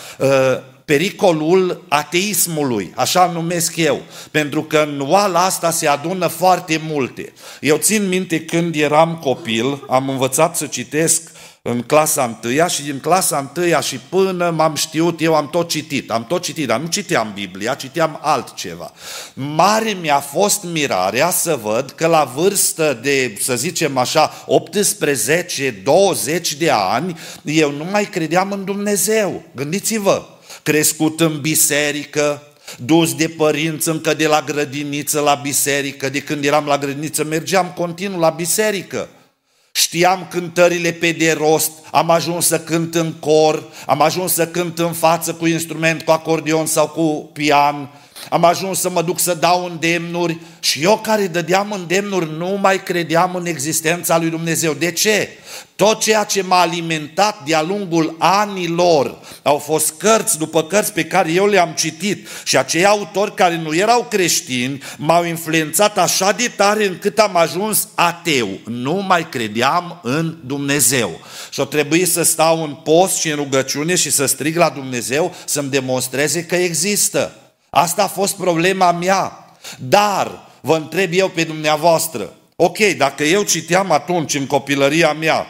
[0.89, 7.33] Uh, pericolul ateismului, așa numesc eu, pentru că în oala asta se adună foarte multe.
[7.61, 11.23] Eu țin minte când eram copil, am învățat să citesc
[11.63, 16.11] în clasa întâia și din clasa întâia și până m-am știut, eu am tot citit,
[16.11, 18.93] am tot citit, dar nu citeam Biblia, citeam altceva.
[19.35, 24.45] Mare mi-a fost mirarea să văd că la vârstă de, să zicem așa,
[26.53, 29.43] 18-20 de ani, eu nu mai credeam în Dumnezeu.
[29.55, 30.38] Gândiți-vă,
[30.69, 32.43] crescut în biserică,
[32.77, 37.73] dus de părinți încă de la grădiniță la biserică, de când eram la grădiniță mergeam
[37.77, 39.09] continuu la biserică.
[39.73, 44.79] Știam cântările pe de rost, am ajuns să cânt în cor, am ajuns să cânt
[44.79, 47.91] în față cu instrument, cu acordeon sau cu pian,
[48.31, 52.83] am ajuns să mă duc să dau îndemnuri și eu care dădeam îndemnuri nu mai
[52.83, 54.73] credeam în existența lui Dumnezeu.
[54.73, 55.29] De ce?
[55.77, 61.33] Tot ceea ce m-a alimentat de-a lungul anilor au fost cărți după cărți pe care
[61.33, 66.87] eu le-am citit și acei autori care nu erau creștini m-au influențat așa de tare
[66.87, 68.49] încât am ajuns ateu.
[68.65, 71.21] Nu mai credeam în Dumnezeu.
[71.51, 75.35] Și o trebuie să stau în post și în rugăciune și să strig la Dumnezeu
[75.45, 77.33] să-mi demonstreze că există.
[77.71, 79.55] Asta a fost problema mea.
[79.79, 85.47] Dar vă întreb eu pe dumneavoastră, ok, dacă eu citeam atunci în copilăria mea,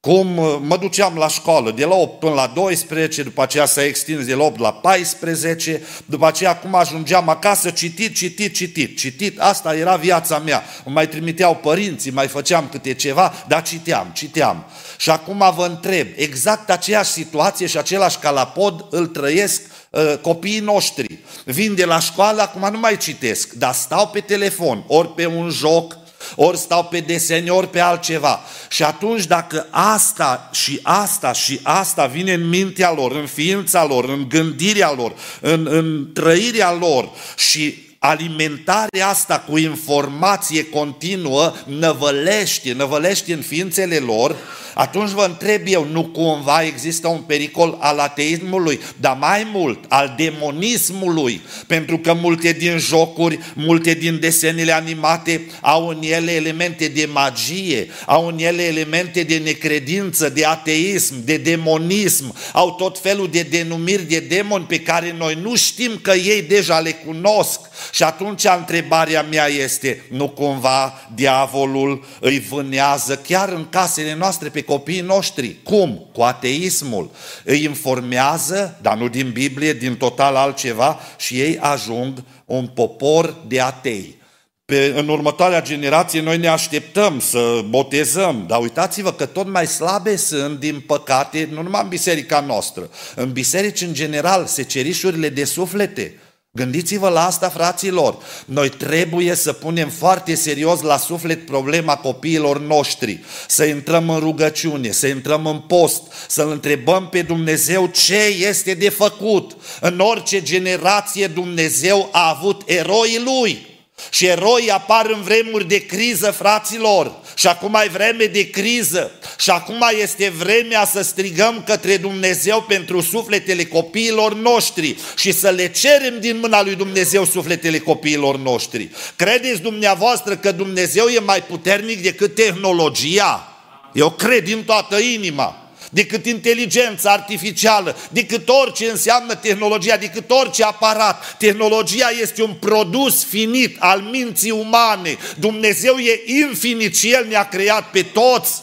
[0.00, 3.84] cum uh, mă duceam la școală, de la 8 până la 12, după aceea s-a
[3.84, 9.40] extins de la 8 la 14, după aceea cum ajungeam acasă, citit, citit, citit, citit,
[9.40, 10.62] asta era viața mea.
[10.84, 14.64] Îmi mai trimiteau părinții, mai făceam câte ceva, dar citeam, citeam.
[14.98, 19.79] Și acum vă întreb, exact aceeași situație și același calapod îl trăiesc uh,
[20.20, 21.18] copiii noștri.
[21.44, 25.50] Vin de la școală, acum nu mai citesc, dar stau pe telefon, ori pe un
[25.50, 25.98] joc,
[26.34, 28.40] ori stau pe desene, ori pe altceva.
[28.68, 34.04] Și atunci dacă asta și asta și asta vine în mintea lor, în ființa lor,
[34.04, 43.32] în gândirea lor, în, în trăirea lor și alimentarea asta cu informație continuă năvălește, năvălește
[43.32, 44.36] în ființele lor,
[44.80, 50.14] atunci vă întreb eu, nu cumva există un pericol al ateismului, dar mai mult, al
[50.16, 57.08] demonismului, pentru că multe din jocuri, multe din desenele animate au în ele elemente de
[57.12, 63.42] magie, au în ele elemente de necredință, de ateism, de demonism, au tot felul de
[63.42, 67.60] denumiri de demoni pe care noi nu știm că ei deja le cunosc.
[67.92, 74.62] Și atunci întrebarea mea este, nu cumva diavolul îi vânează chiar în casele noastre pe
[74.70, 75.56] copiii noștri.
[75.62, 76.08] Cum?
[76.12, 77.10] Cu ateismul.
[77.44, 83.60] Îi informează, dar nu din Biblie, din total altceva și ei ajung un popor de
[83.60, 84.18] atei.
[84.64, 90.16] Pe, în următoarea generație noi ne așteptăm să botezăm, dar uitați-vă că tot mai slabe
[90.16, 96.14] sunt, din păcate, nu numai în biserica noastră, în biserici în general, secerișurile de suflete,
[96.52, 98.16] Gândiți-vă la asta, fraților.
[98.44, 104.90] Noi trebuie să punem foarte serios la suflet problema copiilor noștri, să intrăm în rugăciune,
[104.90, 109.56] să intrăm în post, să-L întrebăm pe Dumnezeu ce este de făcut.
[109.80, 113.69] În orice generație Dumnezeu a avut eroii Lui.
[114.10, 117.12] Și eroi apar în vremuri de criză, fraților.
[117.34, 119.10] Și acum ai vreme de criză.
[119.38, 125.68] Și acum este vremea să strigăm către Dumnezeu pentru sufletele copiilor noștri și să le
[125.68, 128.90] cerem din mâna lui Dumnezeu sufletele copiilor noștri.
[129.16, 133.52] Credeți dumneavoastră că Dumnezeu e mai puternic decât tehnologia?
[133.92, 135.59] Eu cred din toată inima
[135.90, 141.36] decât inteligența artificială, decât orice înseamnă tehnologia, decât orice aparat.
[141.36, 145.16] Tehnologia este un produs finit al minții umane.
[145.38, 148.62] Dumnezeu e infinit și El ne-a creat pe toți.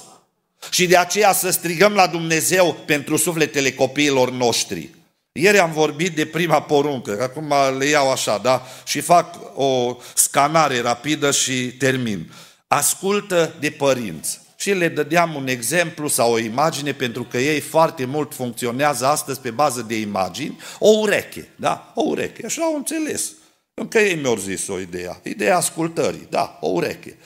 [0.69, 4.89] Și de aceea să strigăm la Dumnezeu pentru sufletele copiilor noștri.
[5.31, 8.67] Ieri am vorbit de prima poruncă, acum le iau așa, da?
[8.85, 12.31] Și fac o scanare rapidă și termin.
[12.67, 14.39] Ascultă de părinți.
[14.67, 19.39] Și le dădeam un exemplu sau o imagine, pentru că ei foarte mult funcționează astăzi
[19.39, 21.91] pe bază de imagini, o ureche, da?
[21.95, 23.31] O ureche, așa au înțeles.
[23.73, 25.19] Încă ei mi-au zis o idee.
[25.23, 27.17] Ideea ascultării, da, o ureche.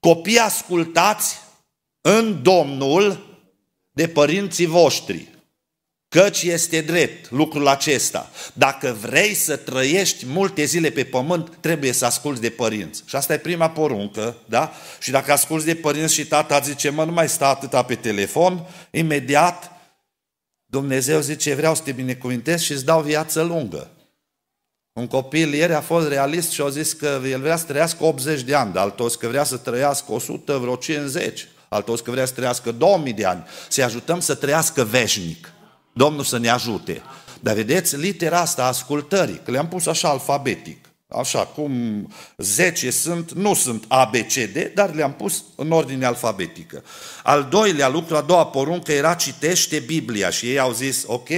[0.00, 1.38] Copii ascultați
[2.00, 3.38] în Domnul
[3.90, 5.29] de părinții voștri.
[6.16, 8.30] Căci este drept lucrul acesta.
[8.52, 13.02] Dacă vrei să trăiești multe zile pe pământ, trebuie să asculți de părinți.
[13.06, 14.72] Și asta e prima poruncă, da?
[15.00, 18.66] Și dacă asculți de părinți și tata zice, mă, nu mai sta atâta pe telefon,
[18.90, 19.70] imediat
[20.66, 23.90] Dumnezeu zice, vreau să te binecuvintez și îți dau viață lungă.
[24.92, 28.40] Un copil ieri a fost realist și a zis că el vrea să trăiască 80
[28.40, 32.32] de ani, dar altos că vrea să trăiască 100, vreo 50, altos că vrea să
[32.32, 33.44] trăiască 2000 de ani.
[33.68, 35.52] Să ajutăm să trăiască veșnic.
[35.92, 37.02] Domnul să ne ajute.
[37.40, 40.90] Dar vedeți, litera asta ascultării, că le-am pus așa alfabetic.
[41.08, 41.72] Așa, cum
[42.36, 46.84] 10 sunt, nu sunt A, B, C, D, dar le-am pus în ordine alfabetică.
[47.22, 51.28] Al doilea lucru, a doua poruncă era citește Biblia și ei au zis, ok,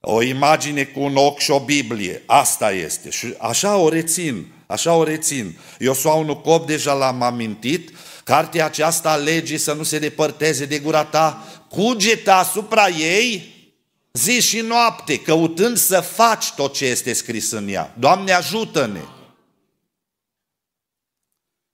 [0.00, 3.10] o imagine cu un ochi și o Biblie, asta este.
[3.10, 5.58] Și așa o rețin, așa o rețin.
[5.78, 7.90] Iosua 1 cop deja l-am amintit,
[8.24, 13.51] cartea aceasta a legii să nu se depărteze de gura ta, cugete asupra ei
[14.12, 17.94] zi și noapte, căutând să faci tot ce este scris în ea.
[17.98, 19.00] Doamne, ajută-ne!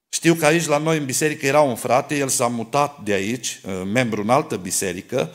[0.08, 3.60] Știu că aici la noi în biserică era un frate, el s-a mutat de aici,
[3.64, 5.30] uh, membru în altă biserică,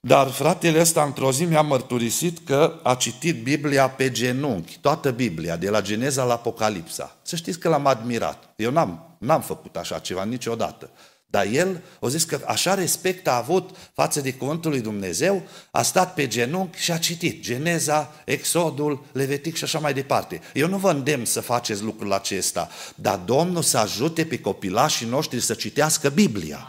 [0.00, 5.56] dar fratele ăsta într-o zi mi-a mărturisit că a citit Biblia pe genunchi, toată Biblia,
[5.56, 7.16] de la Geneza la Apocalipsa.
[7.22, 8.52] Să știți că l-am admirat.
[8.56, 10.90] Eu n-am, n-am făcut așa ceva niciodată.
[11.30, 15.82] Dar el a zis că așa respect a avut față de cuvântul lui Dumnezeu, a
[15.82, 20.40] stat pe genunchi și a citit Geneza, Exodul, Levitic și așa mai departe.
[20.54, 25.40] Eu nu vă îndemn să faceți lucrul acesta, dar Domnul să ajute pe copilașii noștri
[25.40, 26.68] să citească Biblia.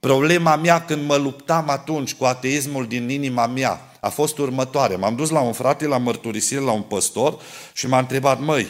[0.00, 4.96] Problema mea când mă luptam atunci cu ateismul din inima mea a fost următoare.
[4.96, 7.38] M-am dus la un frate la mărturisire, la un păstor
[7.72, 8.66] și m-a întrebat, măi,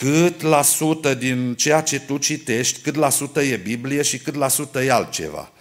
[0.00, 4.34] cât la sută din ceea ce tu citești, cât la sută e Biblie și cât
[4.34, 5.52] la sută e altceva.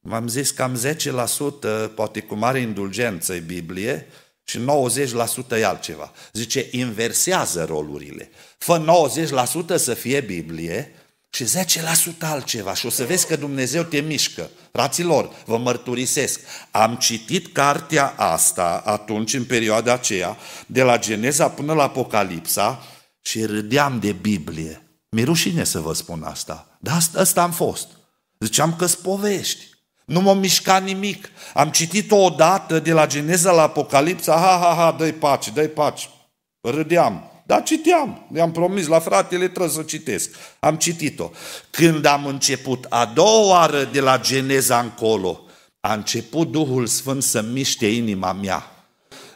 [0.00, 0.80] M-am zis cam
[1.90, 4.06] 10%, poate cu mare indulgență, e Biblie
[4.44, 4.58] și
[5.54, 6.12] 90% e altceva.
[6.32, 8.30] Zice, inversează rolurile.
[8.58, 9.04] Fă
[9.74, 10.92] 90% să fie Biblie
[11.30, 11.48] și 10%
[12.18, 14.50] altceva și o să vezi că Dumnezeu te mișcă.
[14.72, 16.40] Fraților, vă mărturisesc,
[16.70, 22.84] am citit cartea asta atunci, în perioada aceea, de la Geneza până la Apocalipsa
[23.22, 24.82] și râdeam de Biblie.
[25.10, 27.88] Mi rușine să vă spun asta, dar asta, asta am fost.
[28.38, 29.68] Ziceam că povești.
[30.04, 31.28] Nu m-a mișcat nimic.
[31.54, 36.08] Am citit-o odată de la Geneza la Apocalipsa, ha, ha, ha, dă-i pace, dă-i pace.
[36.60, 37.30] Râdeam.
[37.46, 40.30] Dar citeam, i-am promis la fratele, trebuie să citesc.
[40.60, 41.30] Am citit-o.
[41.70, 45.40] Când am început a doua oară de la Geneza încolo,
[45.80, 48.79] a început Duhul Sfânt să miște inima mea.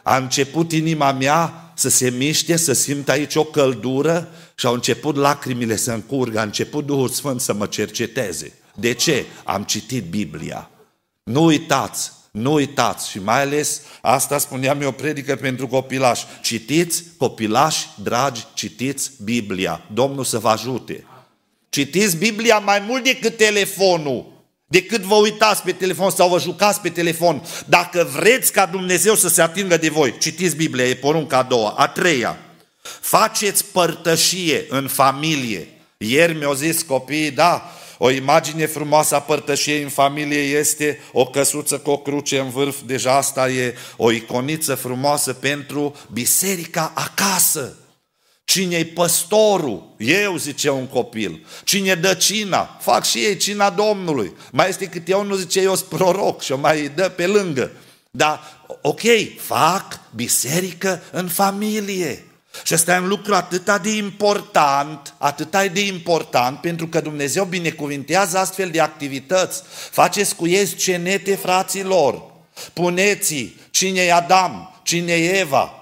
[0.07, 5.15] A început inima mea să se miște, să simt aici o căldură și au început
[5.15, 8.53] lacrimile să încurgă, a început Duhul Sfânt să mă cerceteze.
[8.75, 9.25] De ce?
[9.43, 10.69] Am citit Biblia.
[11.23, 16.25] Nu uitați, nu uitați și mai ales asta spuneam eu predică pentru copilași.
[16.41, 19.81] Citiți, copilași, dragi, citiți Biblia.
[19.93, 21.05] Domnul să vă ajute.
[21.69, 24.34] Citiți Biblia mai mult decât telefonul.
[24.67, 27.43] Decât vă uitați pe telefon sau vă jucați pe telefon.
[27.65, 31.69] Dacă vreți ca Dumnezeu să se atingă de voi, citiți Biblia, e porunca a doua.
[31.69, 32.37] A treia,
[33.01, 35.67] faceți părtășie în familie.
[35.97, 41.77] Ieri mi-au zis copiii, da, o imagine frumoasă a părtășiei în familie este o căsuță
[41.77, 47.75] cu o cruce în vârf, deja asta e o iconiță frumoasă pentru biserica acasă.
[48.55, 49.93] Cine-i păstorul?
[49.97, 51.45] Eu, zice un copil.
[51.63, 52.77] Cine dă cina?
[52.81, 54.33] Fac și ei cina Domnului.
[54.51, 57.71] Mai este câte eu nu zice eu sunt proroc și o mai dă pe lângă.
[58.11, 58.39] Dar,
[58.81, 59.01] ok,
[59.37, 62.25] fac biserică în familie.
[62.63, 68.37] Și ăsta e un lucru atât de important, atât de important, pentru că Dumnezeu binecuvintează
[68.37, 69.61] astfel de activități.
[69.91, 72.23] Faceți cu ei cenete fraților.
[72.73, 75.74] Puneți cine e Adam, cine e Eva,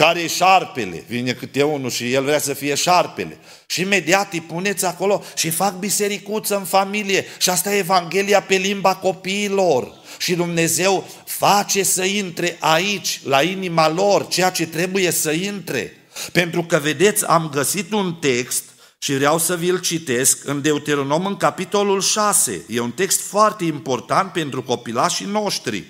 [0.00, 1.04] care e șarpele.
[1.06, 3.38] Vine câte unul și el vrea să fie șarpele.
[3.66, 7.26] Și imediat îi puneți acolo și fac bisericuță în familie.
[7.38, 9.92] Și asta e Evanghelia pe limba copiilor.
[10.18, 15.96] Și Dumnezeu face să intre aici, la inima lor, ceea ce trebuie să intre.
[16.32, 18.64] Pentru că, vedeți, am găsit un text
[18.98, 22.64] și vreau să vi-l citesc în Deuteronom în capitolul 6.
[22.68, 25.84] E un text foarte important pentru copilașii noștri.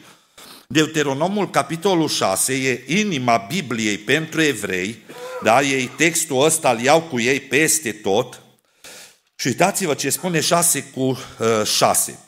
[0.73, 4.97] Deuteronomul, capitolul 6, e inima Bibliei pentru evrei,
[5.43, 5.63] da?
[5.63, 8.41] ei textul ăsta îl iau cu ei peste tot.
[9.37, 12.19] Și uitați-vă ce spune 6 cu uh, 6.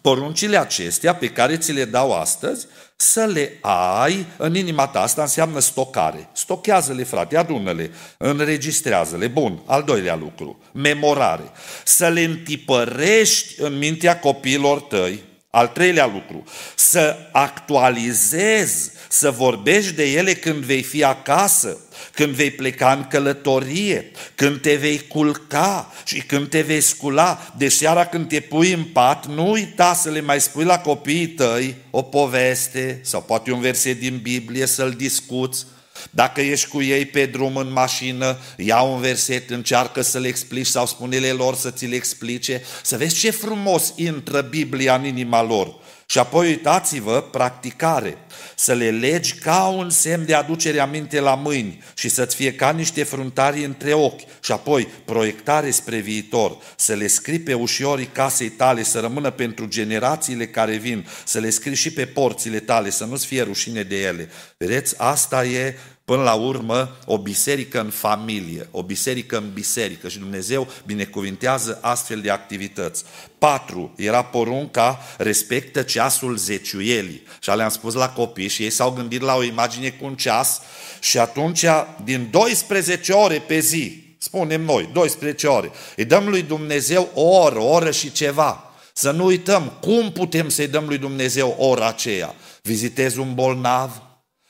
[0.00, 2.66] Poruncile acestea pe care ți le dau astăzi,
[2.96, 3.58] să le
[4.02, 5.00] ai în inima ta.
[5.00, 6.28] Asta înseamnă stocare.
[6.32, 9.26] Stochează-le, frate, adună-le, înregistrează-le.
[9.26, 11.50] Bun, al doilea lucru, memorare.
[11.84, 16.44] Să le întipărești în mintea copiilor tăi, al treilea lucru,
[16.76, 21.78] să actualizezi, să vorbești de ele când vei fi acasă,
[22.12, 27.52] când vei pleca în călătorie, când te vei culca și când te vei scula.
[27.56, 31.28] De seara când te pui în pat, nu uita să le mai spui la copiii
[31.28, 35.66] tăi o poveste sau poate un verset din Biblie să-l discuți.
[36.10, 40.66] Dacă ești cu ei pe drum în mașină, ia un verset, încearcă să le explici
[40.66, 45.42] sau spune-le lor să ți le explice, să vezi ce frumos intră Biblia în inima
[45.42, 45.74] lor.
[46.10, 48.18] Și apoi uitați-vă, practicare,
[48.56, 52.70] să le legi ca un semn de aducere aminte la mâini și să-ți fie ca
[52.70, 54.20] niște fruntari între ochi.
[54.42, 59.66] Și apoi proiectare spre viitor, să le scrii pe ușorii casei tale, să rămână pentru
[59.66, 64.00] generațiile care vin, să le scrii și pe porțile tale, să nu-ți fie rușine de
[64.00, 64.30] ele.
[64.56, 65.78] Vedeți, asta e
[66.08, 72.20] Până la urmă, o biserică în familie, o biserică în biserică și Dumnezeu binecuvintează astfel
[72.20, 73.04] de activități.
[73.38, 77.22] Patru, era porunca, respectă ceasul zeciuielii.
[77.40, 80.60] Și le-am spus la copii și ei s-au gândit la o imagine cu un ceas
[81.00, 81.64] și atunci
[82.04, 87.58] din 12 ore pe zi, spunem noi, 12 ore, îi dăm lui Dumnezeu o oră,
[87.58, 88.72] o oră și ceva.
[88.92, 92.34] Să nu uităm cum putem să-i dăm lui Dumnezeu ora aceea.
[92.62, 94.02] Vizitezi un bolnav,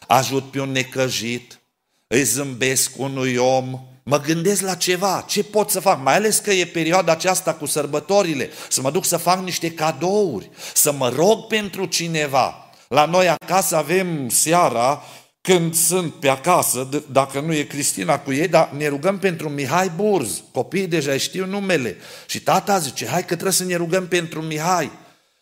[0.09, 1.59] ajut pe un necăjit,
[2.07, 6.51] îi zâmbesc unui om, mă gândesc la ceva, ce pot să fac, mai ales că
[6.51, 11.47] e perioada aceasta cu sărbătorile, să mă duc să fac niște cadouri, să mă rog
[11.47, 12.71] pentru cineva.
[12.89, 15.03] La noi acasă avem seara,
[15.41, 19.93] când sunt pe acasă, dacă nu e Cristina cu ei, dar ne rugăm pentru Mihai
[19.97, 20.43] Burz.
[20.53, 21.97] Copiii deja știu numele.
[22.27, 24.91] Și tata zice, hai că trebuie să ne rugăm pentru Mihai.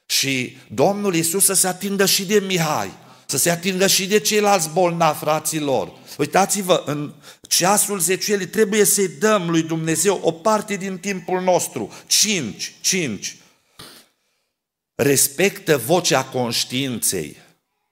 [0.07, 2.91] Și Domnul Iisus să se atingă și de Mihai
[3.27, 5.93] să se atingă și de ceilalți bolnavi, fraților.
[6.18, 7.14] Uitați-vă, în
[7.49, 11.93] ceasul zeciuielii trebuie să-i dăm lui Dumnezeu o parte din timpul nostru.
[12.07, 13.37] Cinci, cinci.
[14.95, 17.37] Respectă vocea conștiinței.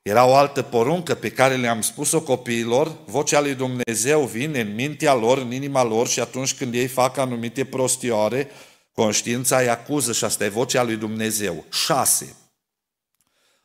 [0.02, 5.14] Era o altă poruncă pe care le-am spus-o copiilor, vocea lui Dumnezeu vine în mintea
[5.14, 8.50] lor, în inima lor și atunci când ei fac anumite prostioare,
[8.92, 11.64] conștiința îi acuză și asta e vocea lui Dumnezeu.
[11.72, 12.36] Șase.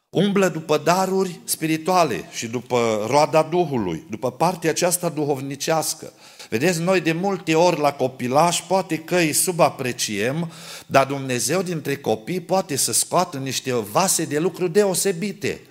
[0.09, 6.13] Umblă după daruri spirituale și după roada Duhului, după partea aceasta duhovnicească.
[6.49, 10.51] Vedeți, noi de multe ori la copilaș poate că îi subapreciem,
[10.85, 15.61] dar Dumnezeu dintre copii poate să scoată niște vase de lucru deosebite.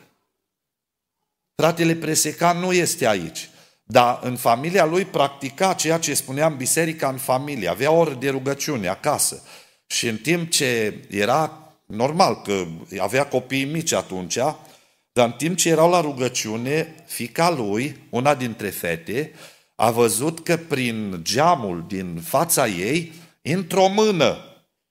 [1.54, 3.50] Fratele Presecan nu este aici,
[3.82, 8.88] dar în familia lui practica ceea ce spuneam biserica în familie, avea ori de rugăciune
[8.88, 9.42] acasă.
[9.86, 12.66] Și în timp ce era Normal că
[12.98, 14.34] avea copii mici atunci,
[15.12, 19.32] dar în timp ce erau la rugăciune, fica lui, una dintre fete,
[19.74, 23.12] a văzut că prin geamul din fața ei
[23.42, 24.38] intră o mână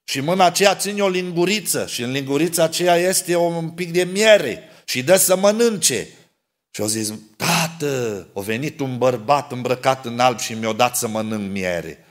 [0.03, 4.63] și mâna aceea ține o linguriță și în lingurița aceea este un pic de miere
[4.85, 6.07] și dă să mănânce.
[6.71, 11.07] Și au zis, tată, a venit un bărbat îmbrăcat în alb și mi-a dat să
[11.07, 12.05] mănânc miere.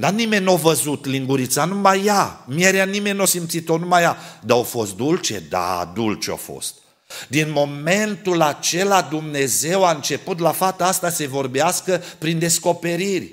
[0.00, 2.44] Dar nimeni nu a văzut lingurița, numai ea.
[2.46, 4.16] Mierea nimeni nu a simțit-o, numai ea.
[4.42, 5.42] Dar au fost dulce?
[5.48, 6.74] Da, dulce a fost.
[7.28, 13.32] Din momentul acela Dumnezeu a început la fata asta să vorbească prin descoperiri.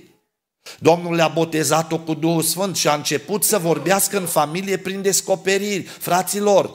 [0.79, 5.83] Domnul le-a botezat-o cu Duhul Sfânt și a început să vorbească în familie prin descoperiri.
[5.83, 6.71] Fraților,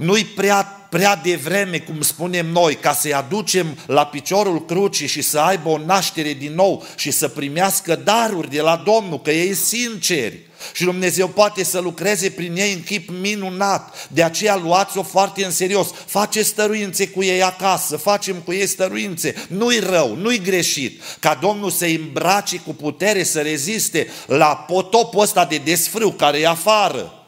[0.00, 5.38] nu-i prea, prea devreme, cum spunem noi, ca să-i aducem la piciorul crucii și să
[5.38, 10.38] aibă o naștere din nou și să primească daruri de la Domnul, că ei sinceri.
[10.72, 14.08] Și Dumnezeu poate să lucreze prin ei în chip minunat.
[14.08, 15.88] De aceea luați-o foarte în serios.
[16.06, 19.34] Faceți stăruințe cu ei acasă, facem cu ei stăruințe.
[19.48, 21.02] Nu-i rău, nu-i greșit.
[21.18, 26.46] Ca Domnul să-i îmbrace cu putere să reziste la potopul ăsta de desfrâu care e
[26.46, 27.19] afară.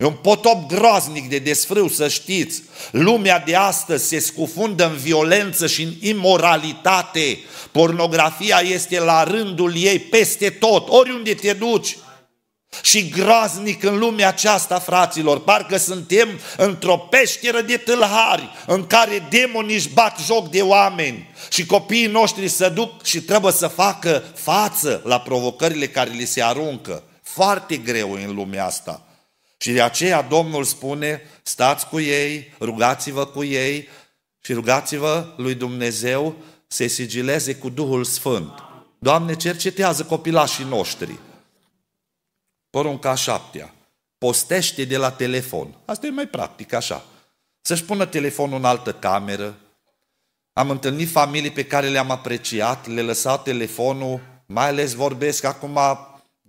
[0.00, 2.62] E un potop groaznic de desfrâu, să știți.
[2.90, 7.38] Lumea de astăzi se scufundă în violență și în imoralitate.
[7.72, 11.96] Pornografia este la rândul ei peste tot, oriunde te duci.
[12.82, 15.40] și groaznic în lumea aceasta, fraților.
[15.40, 21.66] Parcă suntem într-o peșteră de tâlhari în care demonii își bat joc de oameni și
[21.66, 27.02] copiii noștri se duc și trebuie să facă față la provocările care li se aruncă.
[27.22, 29.07] Foarte greu în lumea asta.
[29.58, 33.88] Și de aceea Domnul spune, stați cu ei, rugați-vă cu ei
[34.40, 36.36] și rugați-vă lui Dumnezeu
[36.66, 38.52] să sigileze cu Duhul Sfânt.
[38.98, 41.18] Doamne, cercetează copilașii noștri.
[42.70, 43.74] Porunca șaptea.
[44.18, 45.74] Postește de la telefon.
[45.84, 47.04] Asta e mai practic, așa.
[47.60, 49.56] Să-și pună telefonul în altă cameră.
[50.52, 55.78] Am întâlnit familii pe care le-am apreciat, le lăsat telefonul, mai ales vorbesc acum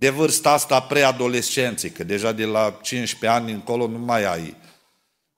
[0.00, 4.56] de vârsta asta preadolescenții, că deja de la 15 ani încolo nu mai ai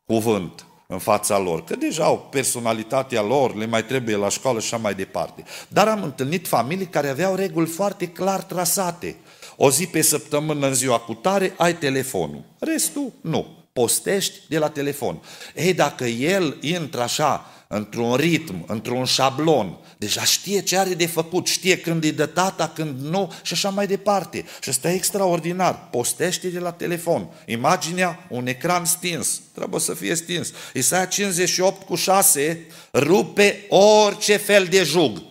[0.04, 4.74] cuvânt în fața lor, că deja au personalitatea lor, le mai trebuie la școală și
[4.74, 5.44] așa mai departe.
[5.68, 9.16] Dar am întâlnit familii care aveau reguli foarte clar trasate.
[9.56, 12.44] O zi pe săptămână, în ziua cu tare, ai telefonul.
[12.58, 13.46] Restul, nu.
[13.72, 15.22] Postești de la telefon.
[15.54, 21.47] Ei, dacă el intră așa, într-un ritm, într-un șablon, deja știe ce are de făcut,
[21.47, 24.45] știe când îi dă tata, când nu și așa mai departe.
[24.62, 25.89] Și ăsta e extraordinar.
[25.91, 27.29] Postește de la telefon.
[27.47, 29.41] Imaginea, un ecran stins.
[29.55, 30.53] Trebuie să fie stins.
[30.75, 35.23] Isaia 58 cu 6 rupe orice fel de jug.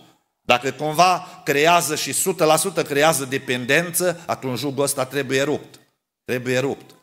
[0.41, 2.13] Dacă cumva creează și
[2.81, 5.79] 100% creează dependență, atunci jugul ăsta trebuie rupt.
[6.25, 6.95] Trebuie rupt.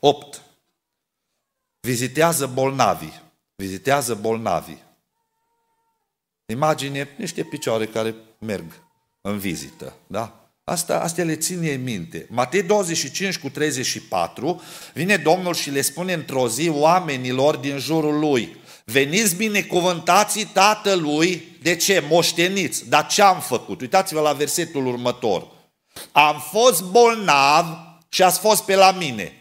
[0.00, 0.42] 8.
[1.80, 3.20] Vizitează bolnavii.
[3.54, 4.82] Vizitează bolnavii.
[6.46, 8.82] Imagine niște picioare care merg
[9.20, 9.96] în vizită.
[10.06, 10.42] Da?
[10.64, 12.26] Asta, astea le ține în minte.
[12.30, 14.62] Matei 25 cu 34,
[14.94, 21.76] vine Domnul și le spune într-o zi oamenilor din jurul lui, veniți binecuvântații tatălui, de
[21.76, 22.04] ce?
[22.08, 22.88] Moșteniți.
[22.88, 23.80] Dar ce am făcut?
[23.80, 25.46] Uitați-vă la versetul următor.
[26.12, 27.66] Am fost bolnav
[28.08, 29.32] și ați fost pe la mine.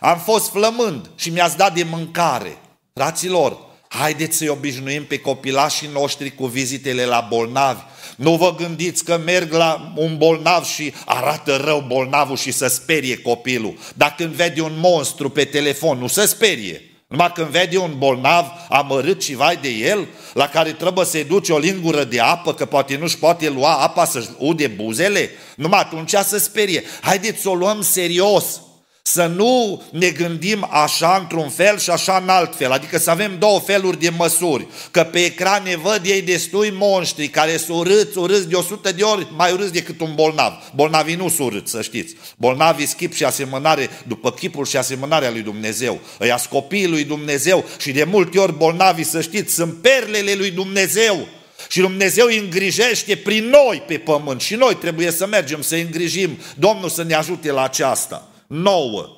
[0.00, 2.58] Am fost flămând și mi-ați dat de mâncare.
[2.94, 7.80] Fraților, haideți să-i obișnuim pe copilașii noștri cu vizitele la bolnavi.
[8.16, 13.18] Nu vă gândiți că merg la un bolnav și arată rău bolnavul și să sperie
[13.18, 13.78] copilul.
[13.94, 16.82] Dacă când vede un monstru pe telefon, nu se sperie.
[17.06, 21.52] Numai când vede un bolnav amărât și vai de el, la care trebuie să-i duce
[21.52, 26.14] o lingură de apă, că poate nu-și poate lua apa să-și ude buzele, numai atunci
[26.24, 26.82] să sperie.
[27.00, 28.60] Haideți să o luăm serios.
[29.04, 33.38] Să nu ne gândim așa într-un fel și așa în alt fel, adică să avem
[33.38, 38.18] două feluri de măsuri, că pe ecran ne văd ei destui monștri care sunt urâți,
[38.18, 40.52] urâți de 100 de ori mai urâți decât un bolnav.
[40.74, 42.14] Bolnavii nu sunt urâți, să știți.
[42.36, 46.00] Bolnavii schip și asemănare după chipul și asemănarea lui Dumnezeu.
[46.18, 51.28] Îi copiii lui Dumnezeu și de multe ori bolnavii, să știți, sunt perlele lui Dumnezeu.
[51.68, 55.80] Și Dumnezeu îi îngrijește prin noi pe pământ și noi trebuie să mergem să îi
[55.80, 56.38] îngrijim.
[56.56, 59.16] Domnul să ne ajute la aceasta nouă.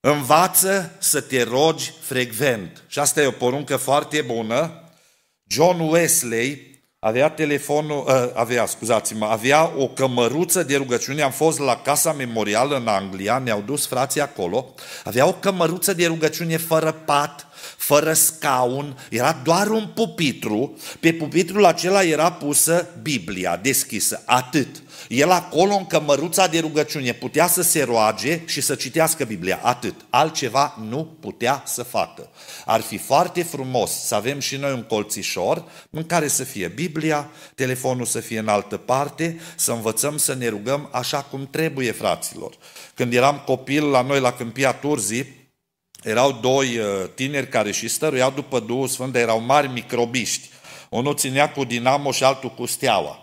[0.00, 2.84] Învață să te rogi frecvent.
[2.86, 4.84] Și asta e o poruncă foarte bună.
[5.46, 6.70] John Wesley
[7.02, 12.76] avea telefonul, uh, avea, scuzați-mă, avea o cămăruță de rugăciune, am fost la Casa Memorială
[12.76, 14.74] în Anglia, ne-au dus frații acolo,
[15.04, 17.46] avea o cămăruță de rugăciune fără pat,
[17.76, 24.82] fără scaun, era doar un pupitru, pe pupitrul acela era pusă Biblia deschisă, atât.
[25.08, 29.94] El acolo, în cămăruța de rugăciune, putea să se roage și să citească Biblia, atât.
[30.10, 32.28] Altceva nu putea să facă.
[32.64, 37.30] Ar fi foarte frumos să avem și noi un colțișor în care să fie Biblia,
[37.54, 42.54] telefonul să fie în altă parte, să învățăm să ne rugăm așa cum trebuie, fraților.
[42.94, 45.39] Când eram copil la noi la Câmpia Turzii,
[46.02, 50.48] erau doi uh, tineri care și stăruiau după Duhul Sfânt, erau mari microbiști.
[50.88, 53.18] Unul ținea cu dinamo și altul cu steaua.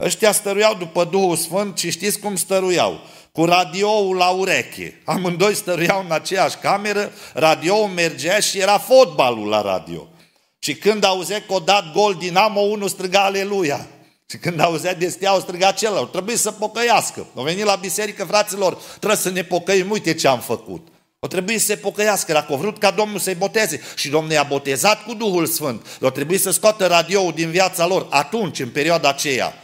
[0.00, 3.00] Ăștia stăruiau după Duhul Sfânt și știți cum stăruiau?
[3.32, 5.02] Cu radioul la ureche.
[5.04, 10.08] Amândoi stăruiau în aceeași cameră, radioul mergea și era fotbalul la radio.
[10.58, 13.86] Și când auzea că o dat gol Dinamo, unul striga aleluia.
[14.30, 16.10] Și când auzea de stea, o striga celălalt.
[16.10, 17.26] Trebuie să pocăiască.
[17.34, 19.90] Au venit la biserică, fraților, trebuie să ne pocăim.
[19.90, 20.88] Uite ce am făcut.
[21.18, 23.80] O trebuie să se pocăiască, dacă a vrut ca Domnul să-i boteze.
[23.94, 25.86] Și Domnul i-a botezat cu Duhul Sfânt.
[26.00, 29.54] O trebuie să scoată radioul din viața lor atunci, în perioada aceea.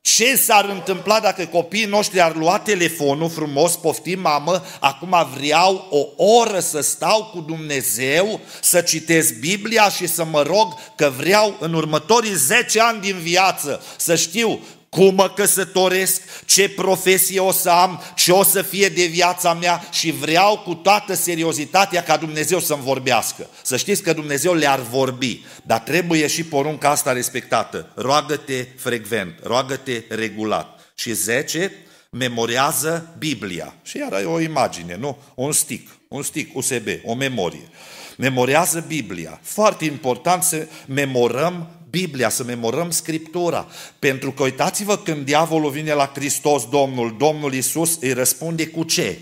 [0.00, 6.24] Ce s-ar întâmpla dacă copiii noștri ar lua telefonul frumos, poftim mamă, acum vreau o
[6.24, 11.74] oră să stau cu Dumnezeu, să citesc Biblia și să mă rog că vreau în
[11.74, 14.60] următorii 10 ani din viață să știu
[14.96, 19.88] cum mă căsătoresc, ce profesie o să am, ce o să fie de viața mea
[19.92, 23.48] și vreau cu toată seriozitatea ca Dumnezeu să-mi vorbească.
[23.62, 27.90] Să știți că Dumnezeu le-ar vorbi, dar trebuie și porunca asta respectată.
[27.94, 30.80] Roagă-te frecvent, roagă-te regulat.
[30.94, 31.72] Și 10,
[32.10, 33.74] memorează Biblia.
[33.82, 35.18] Și iar e o imagine, nu?
[35.34, 37.68] Un stick, un stick USB, o memorie.
[38.16, 39.40] Memorează Biblia.
[39.42, 43.66] Foarte important să memorăm Biblia, să memorăm Scriptura.
[43.98, 49.18] Pentru că uitați-vă când diavolul vine la Hristos Domnul, Domnul Iisus îi răspunde cu ce?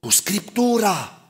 [0.00, 1.20] Cu Scriptura.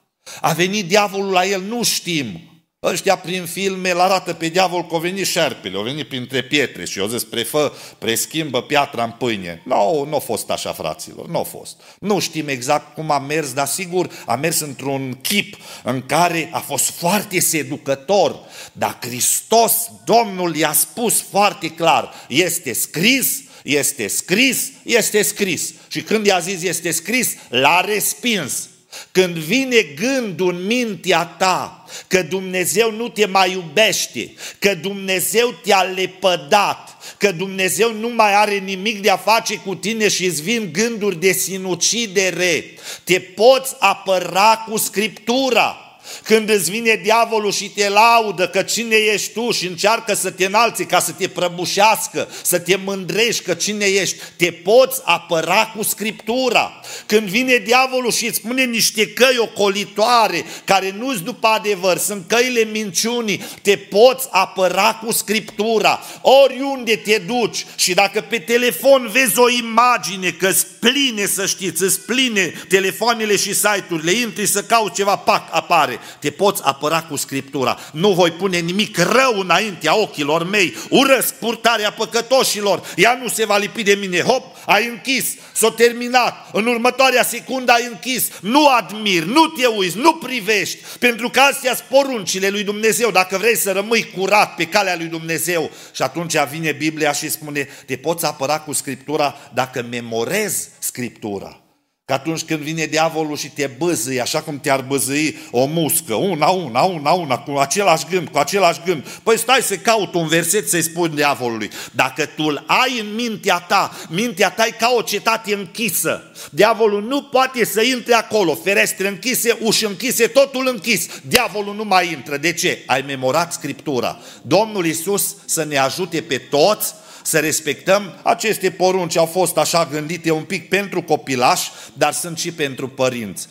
[0.41, 2.41] A venit diavolul la el, nu știm.
[2.87, 6.85] Ăștia prin filme îl arată pe diavol că au venit șerpile, au venit printre pietre
[6.85, 9.63] și eu zis, prefă, preschimbă piatra în pâine.
[9.65, 11.77] Nu, no, nu a fost așa, fraților, nu a fost.
[12.01, 16.59] Nu știm exact cum a mers, dar sigur a mers într-un chip în care a
[16.59, 18.41] fost foarte seducător.
[18.73, 25.73] Dar Hristos, Domnul i-a spus foarte clar, este scris, este scris, este scris.
[25.89, 28.69] Și când i-a zis este scris, l-a respins.
[29.13, 35.83] Când vine gândul în mintea ta că Dumnezeu nu te mai iubește, că Dumnezeu te-a
[35.83, 40.69] lepădat, că Dumnezeu nu mai are nimic de a face cu tine și îți vin
[40.73, 42.65] gânduri de sinucidere,
[43.05, 45.86] te poți apăra cu Scriptura.
[46.23, 50.45] Când îți vine diavolul și te laudă că cine ești tu și încearcă să te
[50.45, 55.83] înalți ca să te prăbușească, să te mândrești că cine ești, te poți apăra cu
[55.83, 56.81] Scriptura.
[57.07, 62.65] Când vine diavolul și îți spune niște căi ocolitoare care nu-s după adevăr, sunt căile
[62.73, 66.01] minciunii, te poți apăra cu Scriptura.
[66.21, 71.83] Oriunde te duci și dacă pe telefon vezi o imagine că îți pline, să știți,
[71.83, 77.03] îți pline telefoanele și site-urile, intri să cauți ceva, pac, apare tare, te poți apăra
[77.03, 77.79] cu Scriptura.
[77.93, 83.57] Nu voi pune nimic rău înaintea ochilor mei, urăsc purtarea păcătoșilor, ea nu se va
[83.57, 84.21] lipi de mine.
[84.21, 88.29] Hop, ai închis, s-a terminat, în următoarea secundă ai închis.
[88.41, 93.39] Nu admir, nu te uiți, nu privești, pentru că astea sunt poruncile lui Dumnezeu, dacă
[93.39, 95.71] vrei să rămâi curat pe calea lui Dumnezeu.
[95.95, 101.61] Și atunci vine Biblia și spune, te poți apăra cu Scriptura dacă memorezi Scriptura.
[102.07, 106.49] Că atunci când vine diavolul și te băzâi, așa cum te-ar băzâi o muscă, una,
[106.49, 110.69] una, una, una, cu același gând, cu același gând, păi stai să caut un verset
[110.69, 111.71] să-i spun diavolului.
[111.93, 116.33] Dacă tu îl ai în mintea ta, mintea ta e ca o cetate închisă.
[116.51, 121.09] Diavolul nu poate să intre acolo, ferestre închise, uși închise, totul închis.
[121.23, 122.37] Diavolul nu mai intră.
[122.37, 122.83] De ce?
[122.87, 124.19] Ai memorat Scriptura.
[124.43, 126.95] Domnul Iisus să ne ajute pe toți
[127.27, 128.21] să respectăm.
[128.23, 133.49] Aceste porunci au fost așa gândite un pic pentru copilași, dar sunt și pentru părinți.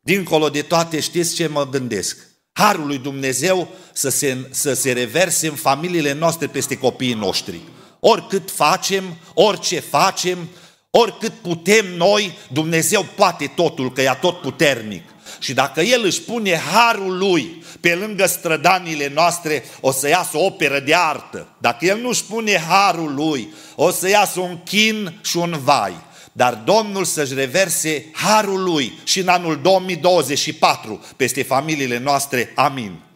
[0.00, 2.18] Dincolo de toate, știți ce mă gândesc?
[2.52, 7.60] Harul lui Dumnezeu să se, să se reverse în familiile noastre peste copiii noștri.
[8.00, 10.48] Oricât facem, orice facem,
[10.90, 15.02] oricât putem noi, Dumnezeu poate totul, că e tot puternic.
[15.40, 20.44] Și dacă El își pune harul Lui pe lângă strădanile noastre, o să iasă o
[20.44, 21.46] operă de artă.
[21.58, 25.94] Dacă El nu își pune harul Lui, o să iasă un chin și un vai.
[26.32, 32.52] Dar Domnul să-și reverse harul Lui și în anul 2024 peste familiile noastre.
[32.54, 33.09] Amin.